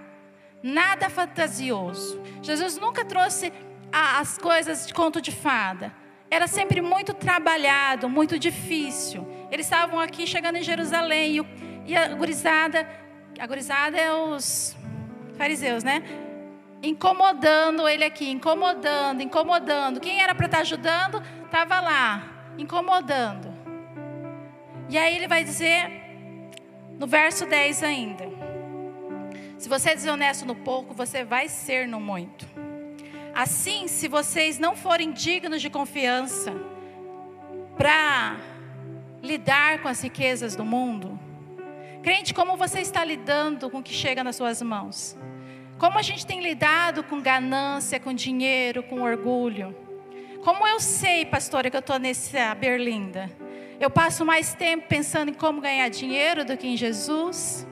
[0.61, 2.21] Nada fantasioso.
[2.41, 3.51] Jesus nunca trouxe
[3.91, 5.93] as coisas de conto de fada
[6.31, 9.27] era sempre muito trabalhado, muito difícil.
[9.51, 11.43] Eles estavam aqui chegando em Jerusalém
[11.85, 12.87] e, a gurizada,
[13.39, 14.77] a gurizada é os
[15.35, 16.03] fariseus, né?
[16.83, 19.99] Incomodando ele aqui, incomodando, incomodando.
[19.99, 22.23] Quem era para estar tá ajudando, estava lá,
[22.57, 23.51] incomodando.
[24.87, 25.89] E aí ele vai dizer,
[26.99, 28.25] no verso 10 ainda:
[29.59, 32.47] Se você é desonesto no pouco, você vai ser no muito.
[33.35, 36.53] Assim, se vocês não forem dignos de confiança
[37.77, 38.37] para
[39.21, 41.19] lidar com as riquezas do mundo,
[42.01, 45.17] crente, como você está lidando com o que chega nas suas mãos?
[45.77, 49.75] Como a gente tem lidado com ganância, com dinheiro, com orgulho?
[50.41, 53.29] Como eu sei, pastora, que eu estou nessa berlinda?
[53.77, 57.67] Eu passo mais tempo pensando em como ganhar dinheiro do que em Jesus,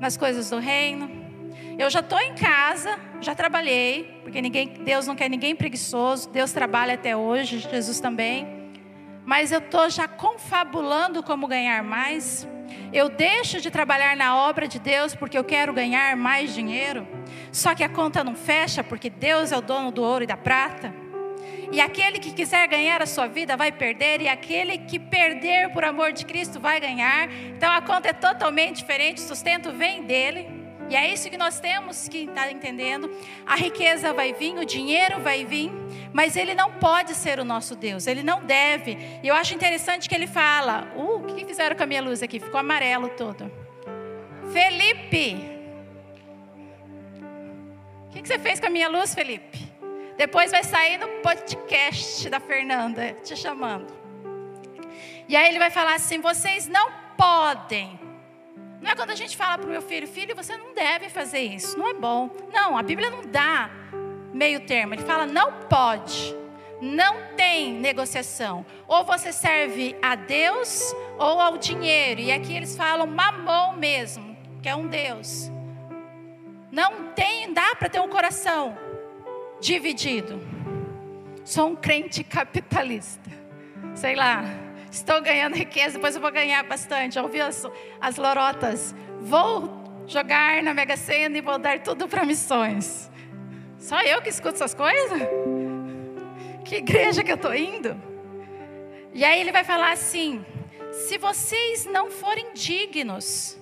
[0.00, 1.17] nas coisas do reino.
[1.78, 6.50] Eu já estou em casa, já trabalhei, porque ninguém, Deus não quer ninguém preguiçoso, Deus
[6.50, 8.48] trabalha até hoje, Jesus também.
[9.24, 12.48] Mas eu estou já confabulando como ganhar mais.
[12.92, 17.06] Eu deixo de trabalhar na obra de Deus porque eu quero ganhar mais dinheiro.
[17.52, 20.36] Só que a conta não fecha porque Deus é o dono do ouro e da
[20.36, 20.92] prata.
[21.70, 25.84] E aquele que quiser ganhar a sua vida vai perder, e aquele que perder por
[25.84, 27.30] amor de Cristo vai ganhar.
[27.30, 30.57] Então a conta é totalmente diferente, o sustento vem dele.
[30.88, 33.10] E é isso que nós temos que estar entendendo.
[33.46, 35.70] A riqueza vai vir, o dinheiro vai vir,
[36.12, 38.96] mas ele não pode ser o nosso Deus, ele não deve.
[39.22, 42.22] E eu acho interessante que ele fala: Uh, o que fizeram com a minha luz
[42.22, 42.40] aqui?
[42.40, 43.50] Ficou amarelo todo.
[44.50, 45.36] Felipe,
[48.08, 49.68] o que você fez com a minha luz, Felipe?
[50.16, 53.92] Depois vai sair no podcast da Fernanda te chamando.
[55.28, 58.07] E aí ele vai falar assim: vocês não podem
[58.80, 61.40] não é quando a gente fala para o meu filho, filho, você não deve fazer
[61.40, 62.30] isso, não é bom.
[62.52, 63.70] Não, a Bíblia não dá
[64.32, 64.94] meio termo.
[64.94, 66.34] Ele fala, não pode,
[66.80, 68.64] não tem negociação.
[68.86, 72.20] Ou você serve a Deus ou ao dinheiro.
[72.20, 75.50] E aqui eles falam mamão mesmo, que é um Deus.
[76.70, 78.78] Não tem, dá para ter um coração
[79.60, 80.40] dividido.
[81.44, 83.28] Sou um crente capitalista.
[83.94, 84.44] Sei lá,
[84.98, 87.14] Estou ganhando riqueza, depois eu vou ganhar bastante.
[87.14, 87.64] Já ouvi as,
[88.00, 88.94] as lorotas.
[89.20, 93.08] Vou jogar na Mega Sena e vou dar tudo para missões.
[93.78, 95.20] Só eu que escuto essas coisas?
[96.64, 97.96] Que igreja que eu estou indo?
[99.14, 100.44] E aí ele vai falar assim:
[100.90, 103.56] se vocês não forem dignos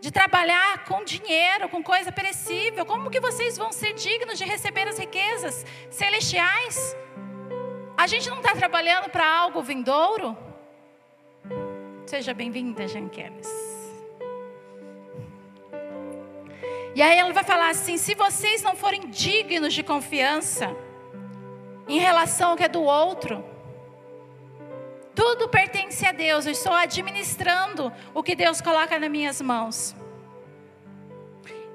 [0.00, 4.88] de trabalhar com dinheiro, com coisa perecível, como que vocês vão ser dignos de receber
[4.88, 6.96] as riquezas celestiais?
[7.96, 10.36] A gente não está trabalhando para algo vindouro?
[12.12, 13.48] Seja bem-vinda, Janqueles.
[16.94, 20.76] E aí ela vai falar assim: se vocês não forem dignos de confiança
[21.88, 23.42] em relação ao que é do outro,
[25.14, 29.96] tudo pertence a Deus, eu estou administrando o que Deus coloca nas minhas mãos.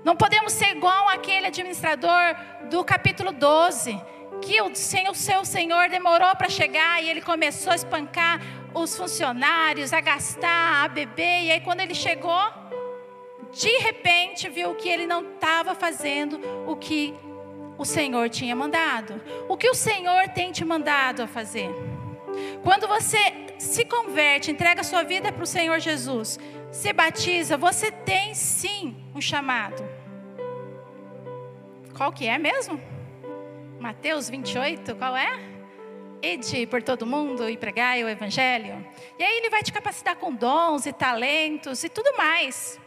[0.04, 2.36] Não podemos ser igual aquele administrador
[2.70, 4.00] do capítulo 12,
[4.40, 8.40] que o, o seu Senhor demorou para chegar e ele começou a espancar
[8.82, 11.44] os funcionários, a gastar, a beber.
[11.44, 12.42] E aí, quando ele chegou,
[13.52, 17.14] de repente viu que ele não estava fazendo o que
[17.78, 19.22] o Senhor tinha mandado.
[19.48, 21.70] O que o Senhor tem te mandado a fazer?
[22.64, 23.18] Quando você
[23.58, 26.40] se converte, entrega sua vida para o Senhor Jesus,
[26.72, 29.84] se batiza, você tem sim um chamado.
[31.96, 32.80] Qual que é mesmo?
[33.80, 35.57] Mateus 28, qual é?
[36.22, 38.86] Ide por todo mundo e pregai o evangelho.
[39.20, 42.80] E aí ele vai te capacitar com dons e talentos e tudo mais.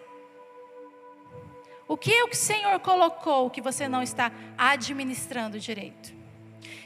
[1.86, 6.12] O que é o que o Senhor colocou que você não está administrando direito?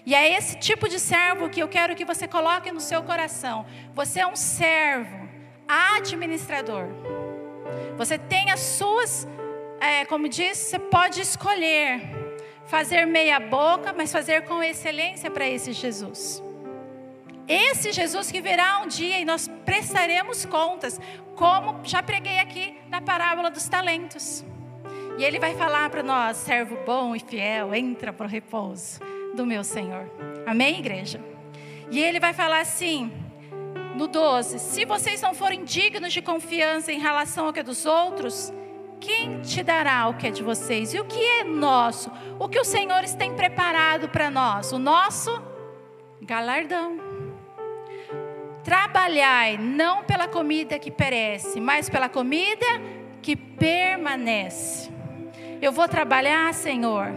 [0.07, 3.67] E é esse tipo de servo que eu quero que você coloque no seu coração.
[3.95, 5.29] Você é um servo
[5.67, 6.89] administrador.
[7.97, 9.27] Você tem as suas,
[9.81, 12.24] é, como diz, você pode escolher
[12.67, 16.43] fazer meia boca, mas fazer com excelência para esse Jesus.
[17.47, 20.99] Esse Jesus que virá um dia e nós prestaremos contas,
[21.35, 24.45] como já preguei aqui na parábola dos talentos.
[25.19, 29.01] E ele vai falar para nós: servo bom e fiel, entra para o repouso
[29.35, 30.11] do meu Senhor.
[30.47, 31.21] Amém, igreja?
[31.91, 33.13] E ele vai falar assim,
[33.95, 37.85] no 12: Se vocês não forem dignos de confiança em relação ao que é dos
[37.85, 38.53] outros,
[39.05, 40.95] quem te dará o que é de vocês?
[40.95, 42.11] E o que é nosso?
[42.39, 44.73] O que o Senhor tem preparado para nós?
[44.73, 45.31] O nosso
[46.23, 46.97] galardão.
[48.65, 52.67] Trabalhai não pela comida que perece, mas pela comida
[53.21, 54.91] que permanece.
[55.61, 57.13] Eu vou trabalhar, Senhor.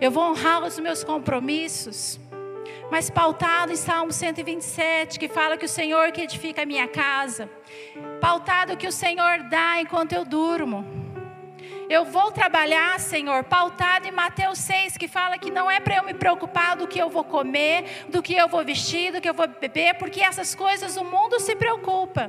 [0.00, 2.18] Eu vou honrar os meus compromissos.
[2.90, 7.50] Mas pautado em Salmo 127, que fala que o Senhor que edifica a minha casa.
[8.20, 10.84] Pautado que o Senhor dá enquanto eu durmo.
[11.88, 16.04] Eu vou trabalhar, Senhor, pautado em Mateus 6, que fala que não é para eu
[16.04, 19.34] me preocupar do que eu vou comer, do que eu vou vestir, do que eu
[19.34, 22.28] vou beber, porque essas coisas o mundo se preocupa.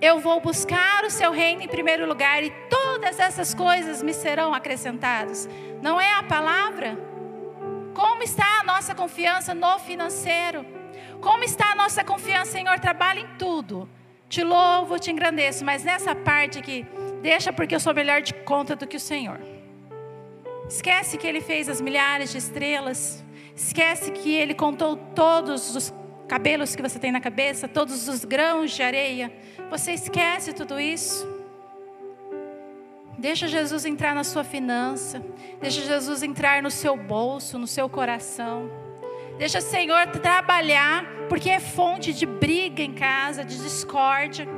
[0.00, 4.54] Eu vou buscar o seu reino em primeiro lugar e todas essas coisas me serão
[4.54, 5.48] acrescentadas.
[5.82, 6.96] Não é a palavra?
[7.92, 10.64] Como está a nossa confiança no financeiro?
[11.20, 12.78] Como está a nossa confiança, Senhor?
[12.78, 13.88] Trabalho em tudo.
[14.30, 16.86] Te louvo, te engrandeço, mas nessa parte aqui,
[17.20, 19.40] deixa porque eu sou melhor de conta do que o Senhor.
[20.68, 23.24] Esquece que Ele fez as milhares de estrelas.
[23.56, 25.92] Esquece que Ele contou todos os
[26.28, 29.32] cabelos que você tem na cabeça, todos os grãos de areia.
[29.68, 31.28] Você esquece tudo isso.
[33.18, 35.20] Deixa Jesus entrar na sua finança.
[35.60, 38.70] Deixa Jesus entrar no seu bolso, no seu coração.
[39.38, 44.48] Deixa o Senhor trabalhar, porque é fonte de briga em casa, de discórdia.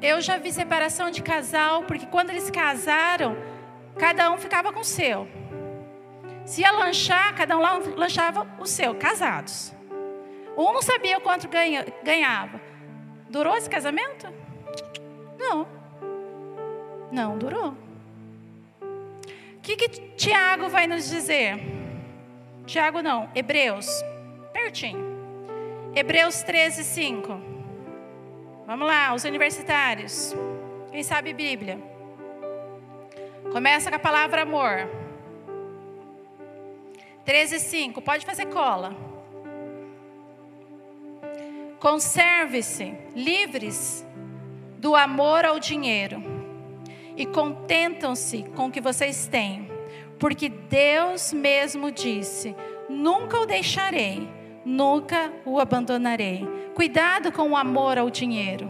[0.00, 3.36] Eu já vi separação de casal, porque quando eles casaram,
[3.98, 5.26] cada um ficava com o seu.
[6.44, 7.62] Se ia lanchar, cada um
[7.96, 9.74] lanchava o seu, casados.
[10.56, 12.60] Um não sabia quanto ganha, ganhava.
[13.28, 14.32] Durou esse casamento?
[15.36, 15.66] Não.
[17.10, 17.74] Não durou.
[18.80, 21.58] O que, que Tiago vai nos dizer?
[22.66, 23.88] Tiago não, Hebreus.
[24.52, 25.05] Pertinho.
[25.98, 27.40] Hebreus 13, 5.
[28.66, 30.36] Vamos lá, os universitários.
[30.90, 31.78] Quem sabe Bíblia?
[33.50, 34.90] Começa com a palavra amor.
[37.24, 38.02] 13, 5.
[38.02, 38.94] Pode fazer cola.
[41.80, 44.06] Conserve-se livres
[44.76, 46.22] do amor ao dinheiro
[47.16, 49.66] e contentam-se com o que vocês têm,
[50.18, 52.54] porque Deus mesmo disse:
[52.86, 54.35] Nunca o deixarei,
[54.66, 56.44] nunca o abandonarei.
[56.74, 58.68] Cuidado com o amor ao dinheiro.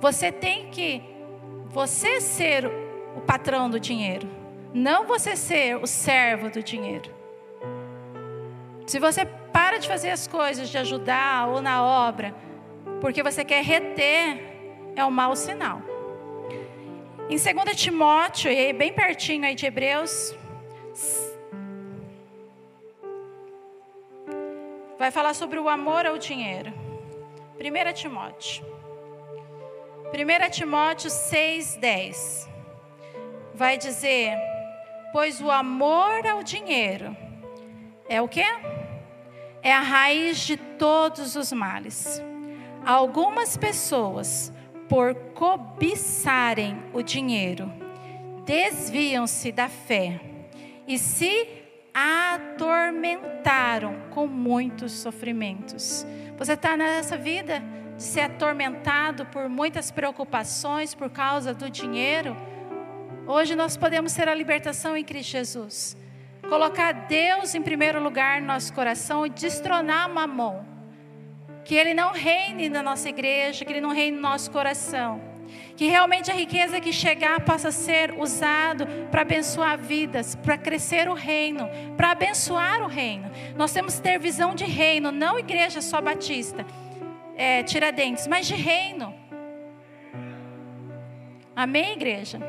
[0.00, 1.02] Você tem que
[1.66, 2.64] você ser
[3.16, 4.28] o patrão do dinheiro,
[4.72, 7.10] não você ser o servo do dinheiro.
[8.86, 12.34] Se você para de fazer as coisas, de ajudar ou na obra,
[13.00, 14.40] porque você quer reter,
[14.94, 15.82] é um mau sinal.
[17.28, 20.36] Em 2 Timóteo, e bem pertinho aí de Hebreus,
[25.02, 26.72] vai falar sobre o amor ao dinheiro.
[27.58, 28.64] 1 Timóteo.
[30.14, 32.48] 1 Timóteo 6,10
[33.52, 34.36] vai dizer:
[35.12, 37.16] Pois o amor ao dinheiro
[38.08, 38.44] é o que?
[39.60, 42.22] É a raiz de todos os males.
[42.86, 44.52] Algumas pessoas,
[44.88, 47.68] por cobiçarem o dinheiro,
[48.46, 50.20] desviam-se da fé
[50.86, 51.61] e se
[51.94, 56.06] atormentaram com muitos sofrimentos.
[56.38, 57.62] Você está nessa vida
[57.96, 62.36] de ser atormentado por muitas preocupações por causa do dinheiro?
[63.26, 65.96] Hoje nós podemos ter a libertação em Cristo Jesus.
[66.48, 70.72] Colocar Deus em primeiro lugar no nosso coração e destronar Mamon
[71.64, 75.20] que Ele não reine na nossa igreja, que Ele não reine no nosso coração.
[75.76, 81.14] Que realmente a riqueza que chegar possa ser usado para abençoar vidas, para crescer o
[81.14, 83.30] reino, para abençoar o reino.
[83.56, 86.64] Nós temos que ter visão de reino, não igreja só batista,
[87.36, 89.14] é, tiradentes, mas de reino.
[91.54, 92.40] Amém, igreja?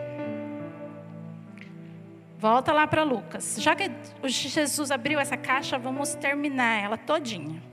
[2.38, 3.56] Volta lá para Lucas.
[3.60, 3.90] Já que
[4.26, 7.73] Jesus abriu essa caixa, vamos terminar ela todinha.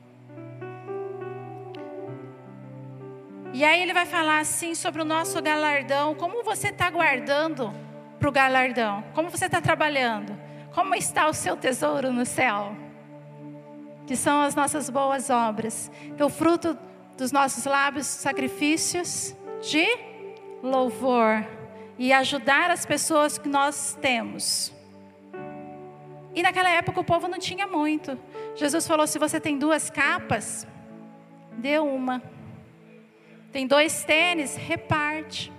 [3.53, 6.15] E aí ele vai falar assim sobre o nosso galardão.
[6.15, 7.75] Como você está guardando
[8.19, 9.03] para o galardão?
[9.13, 10.39] Como você está trabalhando?
[10.73, 12.77] Como está o seu tesouro no céu?
[14.07, 15.91] Que são as nossas boas obras.
[16.17, 16.79] É o fruto
[17.17, 19.87] dos nossos lábios, sacrifícios de
[20.63, 21.45] louvor
[21.99, 24.73] e ajudar as pessoas que nós temos.
[26.35, 28.17] E naquela época o povo não tinha muito.
[28.55, 30.67] Jesus falou: se você tem duas capas,
[31.59, 32.23] dê uma.
[33.53, 35.53] Tem dois tênis, reparte.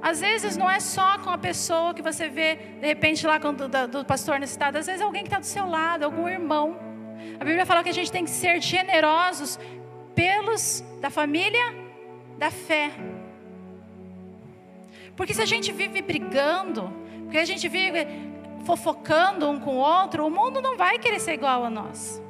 [0.00, 3.88] Às vezes não é só com a pessoa que você vê, de repente, lá do,
[3.88, 4.78] do pastor necessitado.
[4.78, 6.76] Às vezes é alguém que está do seu lado, algum irmão.
[7.40, 9.58] A Bíblia fala que a gente tem que ser generosos
[10.14, 11.74] pelos da família
[12.36, 12.90] da fé.
[15.16, 18.06] Porque se a gente vive brigando, porque a gente vive
[18.64, 22.22] fofocando um com o outro, o mundo não vai querer ser igual a nós.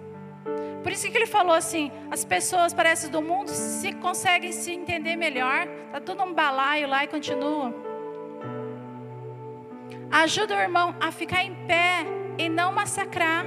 [0.85, 5.17] Por isso que ele falou assim: as pessoas parecem do mundo se conseguem se entender
[5.17, 7.75] melhor, tá tudo um balaio lá e continua.
[10.11, 12.05] Ajuda o irmão a ficar em pé
[12.37, 13.47] e não massacrar.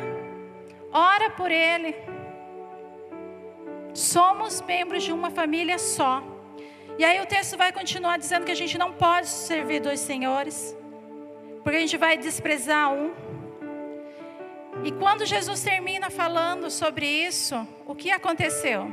[0.91, 1.95] Ora por ele.
[3.93, 6.23] Somos membros de uma família só.
[6.97, 10.75] E aí o texto vai continuar dizendo que a gente não pode servir dois senhores,
[11.63, 13.13] porque a gente vai desprezar um.
[14.83, 18.91] E quando Jesus termina falando sobre isso, o que aconteceu?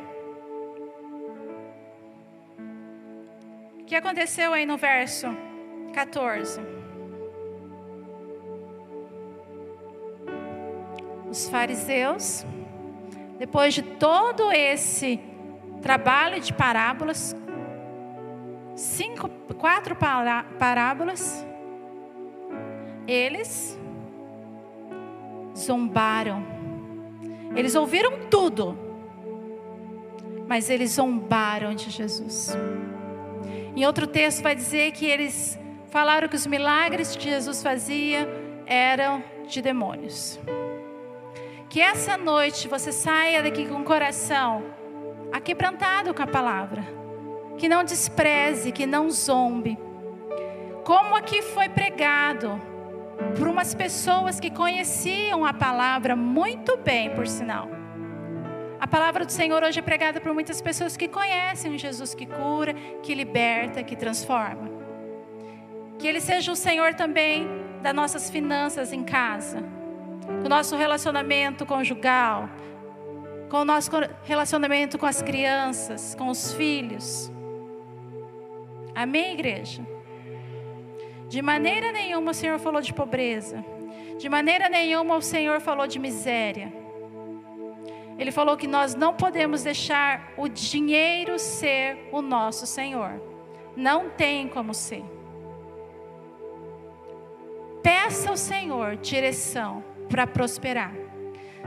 [3.80, 5.26] O que aconteceu aí no verso
[5.92, 6.60] 14?
[11.30, 12.46] Os fariseus,
[13.38, 15.20] depois de todo esse
[15.82, 17.36] trabalho de parábolas,
[18.74, 19.28] cinco,
[19.58, 19.94] quatro
[20.58, 21.46] parábolas,
[23.06, 23.78] eles
[25.56, 26.44] zombaram.
[27.54, 28.76] Eles ouviram tudo,
[30.46, 32.56] mas eles zombaram de Jesus.
[33.76, 35.58] Em outro texto vai dizer que eles
[35.90, 38.28] falaram que os milagres que Jesus fazia
[38.66, 40.38] eram de demônios.
[41.68, 44.62] Que essa noite você saia daqui com o coração
[45.32, 46.84] aquebrantado com a palavra
[47.56, 49.78] que não despreze, que não zombe.
[50.84, 52.60] Como aqui foi pregado
[53.36, 57.68] por umas pessoas que conheciam a palavra muito bem, por sinal.
[58.80, 62.26] A palavra do Senhor hoje é pregada por muitas pessoas que conhecem o Jesus que
[62.26, 64.70] cura, que liberta, que transforma.
[65.98, 67.48] Que Ele seja o Senhor também
[67.82, 69.62] das nossas finanças em casa,
[70.42, 72.48] do nosso relacionamento conjugal,
[73.48, 73.90] com o nosso
[74.24, 77.30] relacionamento com as crianças, com os filhos.
[78.94, 79.93] Amém, igreja?
[81.34, 83.64] De maneira nenhuma o Senhor falou de pobreza.
[84.20, 86.72] De maneira nenhuma o Senhor falou de miséria.
[88.16, 93.20] Ele falou que nós não podemos deixar o dinheiro ser o nosso Senhor.
[93.76, 95.02] Não tem como ser.
[97.82, 100.92] Peça ao Senhor direção para prosperar.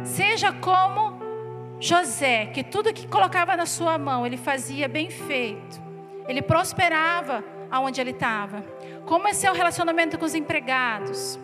[0.05, 1.19] Seja como
[1.77, 5.81] José, que tudo que colocava na sua mão, ele fazia bem feito.
[6.25, 8.63] Ele prosperava aonde ele estava.
[9.07, 11.39] Como é seu relacionamento com os empregados?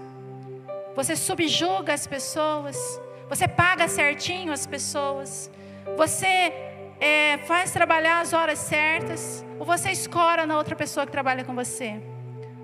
[0.97, 2.77] Você subjuga as pessoas?
[3.29, 5.49] Você paga certinho as pessoas?
[5.95, 6.51] Você
[6.99, 9.45] é, faz trabalhar as horas certas?
[9.57, 12.01] Ou você escora na outra pessoa que trabalha com você?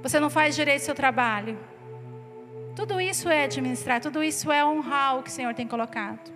[0.04, 1.58] Você não faz direito seu trabalho?
[2.76, 6.30] Tudo isso é administrar, tudo isso é honrar o que o Senhor tem colocado.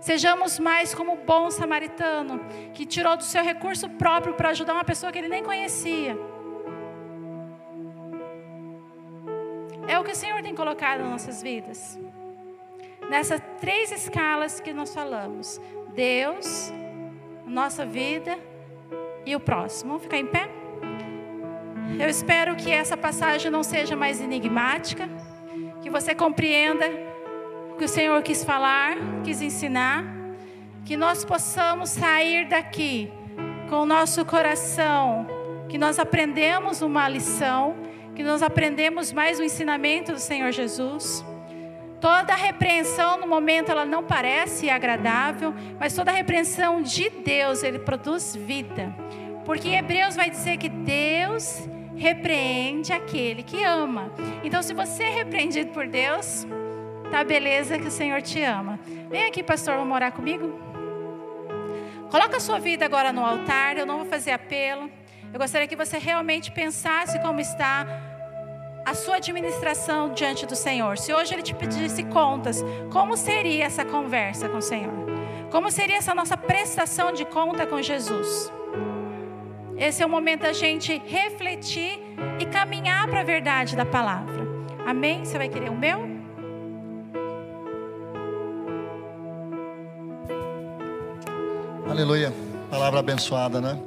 [0.00, 2.40] Sejamos mais como o bom samaritano,
[2.72, 6.16] que tirou do seu recurso próprio para ajudar uma pessoa que ele nem conhecia.
[9.88, 11.98] É o que o Senhor tem colocado nas nossas vidas.
[13.08, 15.60] Nessas três escalas que nós falamos:
[15.94, 16.72] Deus,
[17.46, 18.36] nossa vida
[19.24, 19.90] e o próximo.
[19.90, 20.48] Vamos ficar em pé?
[22.00, 25.08] Eu espero que essa passagem não seja mais enigmática,
[25.80, 26.86] que você compreenda
[27.78, 30.04] que o Senhor quis falar, quis ensinar,
[30.84, 33.10] que nós possamos sair daqui
[33.68, 35.26] com o nosso coração,
[35.68, 37.76] que nós aprendemos uma lição,
[38.16, 41.22] que nós aprendemos mais o ensinamento do Senhor Jesus.
[42.00, 48.34] Toda repreensão no momento ela não parece agradável, mas toda repreensão de Deus ele produz
[48.34, 48.94] vida.
[49.44, 54.10] Porque Hebreus vai dizer que Deus repreende aquele que ama.
[54.42, 56.46] Então, se você é repreendido por Deus,
[57.10, 58.80] tá beleza que o Senhor te ama.
[59.10, 60.58] Vem aqui, pastor, vamos orar comigo?
[62.10, 64.90] Coloca a sua vida agora no altar, eu não vou fazer apelo.
[65.36, 67.86] Eu gostaria que você realmente pensasse como está
[68.86, 70.96] a sua administração diante do Senhor.
[70.96, 74.94] Se hoje Ele te pedisse contas, como seria essa conversa com o Senhor?
[75.50, 78.50] Como seria essa nossa prestação de conta com Jesus?
[79.76, 82.00] Esse é o momento da gente refletir
[82.40, 84.42] e caminhar para a verdade da palavra.
[84.86, 85.22] Amém?
[85.22, 85.98] Você vai querer o meu?
[91.90, 92.32] Aleluia.
[92.70, 93.78] Palavra abençoada, né?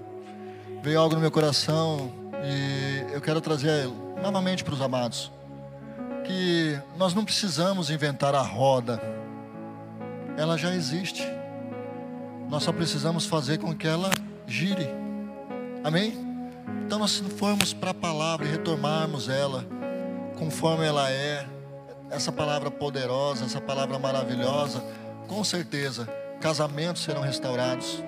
[0.82, 2.10] Veio algo no meu coração
[2.42, 3.90] e eu quero trazer
[4.22, 5.30] novamente para os amados
[6.24, 9.02] que nós não precisamos inventar a roda.
[10.38, 11.24] Ela já existe.
[12.48, 14.10] Nós só precisamos fazer com que ela
[14.48, 14.88] gire.
[15.84, 16.18] Amém?
[16.86, 19.66] Então nós formos para a palavra e retomarmos ela
[20.38, 21.46] conforme ela é,
[22.10, 24.82] essa palavra poderosa, essa palavra maravilhosa,
[25.28, 26.08] com certeza
[26.40, 28.02] casamentos serão restaurados.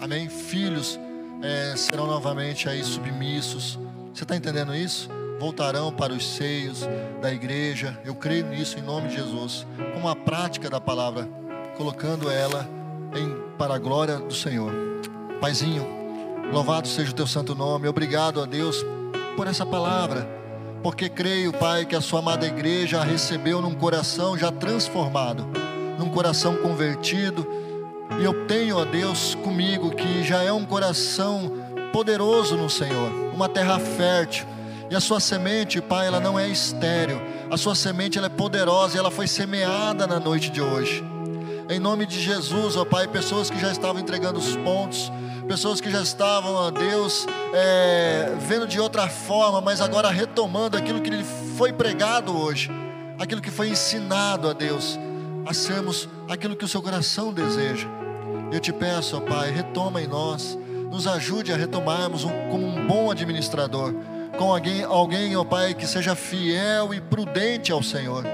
[0.00, 0.30] Amém?
[0.30, 0.98] Filhos
[1.42, 3.78] é, serão novamente aí submissos.
[4.12, 5.08] Você está entendendo isso?
[5.38, 6.88] Voltarão para os seios
[7.20, 7.98] da igreja.
[8.04, 9.66] Eu creio nisso em nome de Jesus.
[9.94, 11.28] Como a prática da palavra,
[11.76, 12.68] colocando ela
[13.14, 14.72] em, para a glória do Senhor.
[15.40, 15.86] Paizinho,
[16.52, 17.86] louvado seja o teu santo nome.
[17.86, 18.84] Obrigado a Deus
[19.36, 20.28] por essa palavra.
[20.82, 25.46] Porque creio, Pai, que a sua amada igreja a recebeu num coração já transformado,
[25.98, 27.46] num coração convertido
[28.20, 31.52] e eu tenho, ó Deus, comigo que já é um coração
[31.92, 34.46] poderoso no Senhor, uma terra fértil.
[34.90, 37.20] E a sua semente, Pai, ela não é estéril.
[37.50, 41.04] A sua semente ela é poderosa e ela foi semeada na noite de hoje.
[41.68, 45.12] Em nome de Jesus, ó Pai, pessoas que já estavam entregando os pontos,
[45.46, 51.02] pessoas que já estavam, ó Deus, é, vendo de outra forma, mas agora retomando aquilo
[51.02, 51.24] que lhe
[51.56, 52.70] foi pregado hoje,
[53.18, 54.98] aquilo que foi ensinado a Deus,
[55.44, 57.97] a sermos aquilo que o seu coração deseja.
[58.50, 60.58] Eu te peço, ó Pai, retoma em nós,
[60.90, 63.94] nos ajude a retomarmos um, como um bom administrador,
[64.38, 68.24] com alguém, alguém, ó Pai, que seja fiel e prudente ao Senhor.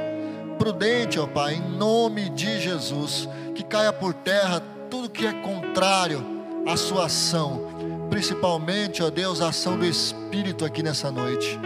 [0.59, 6.25] Prudente, ó Pai, em nome de Jesus, que caia por terra tudo que é contrário
[6.67, 7.69] à sua ação,
[8.09, 11.59] principalmente, ó Deus, a ação do Espírito aqui nessa noite.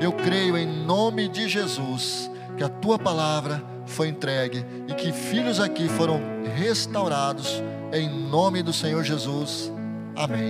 [0.00, 5.60] Eu creio em nome de Jesus que a tua palavra foi entregue e que filhos
[5.60, 6.20] aqui foram
[6.56, 7.62] restaurados
[7.92, 9.72] em nome do Senhor Jesus.
[10.14, 10.44] Amém.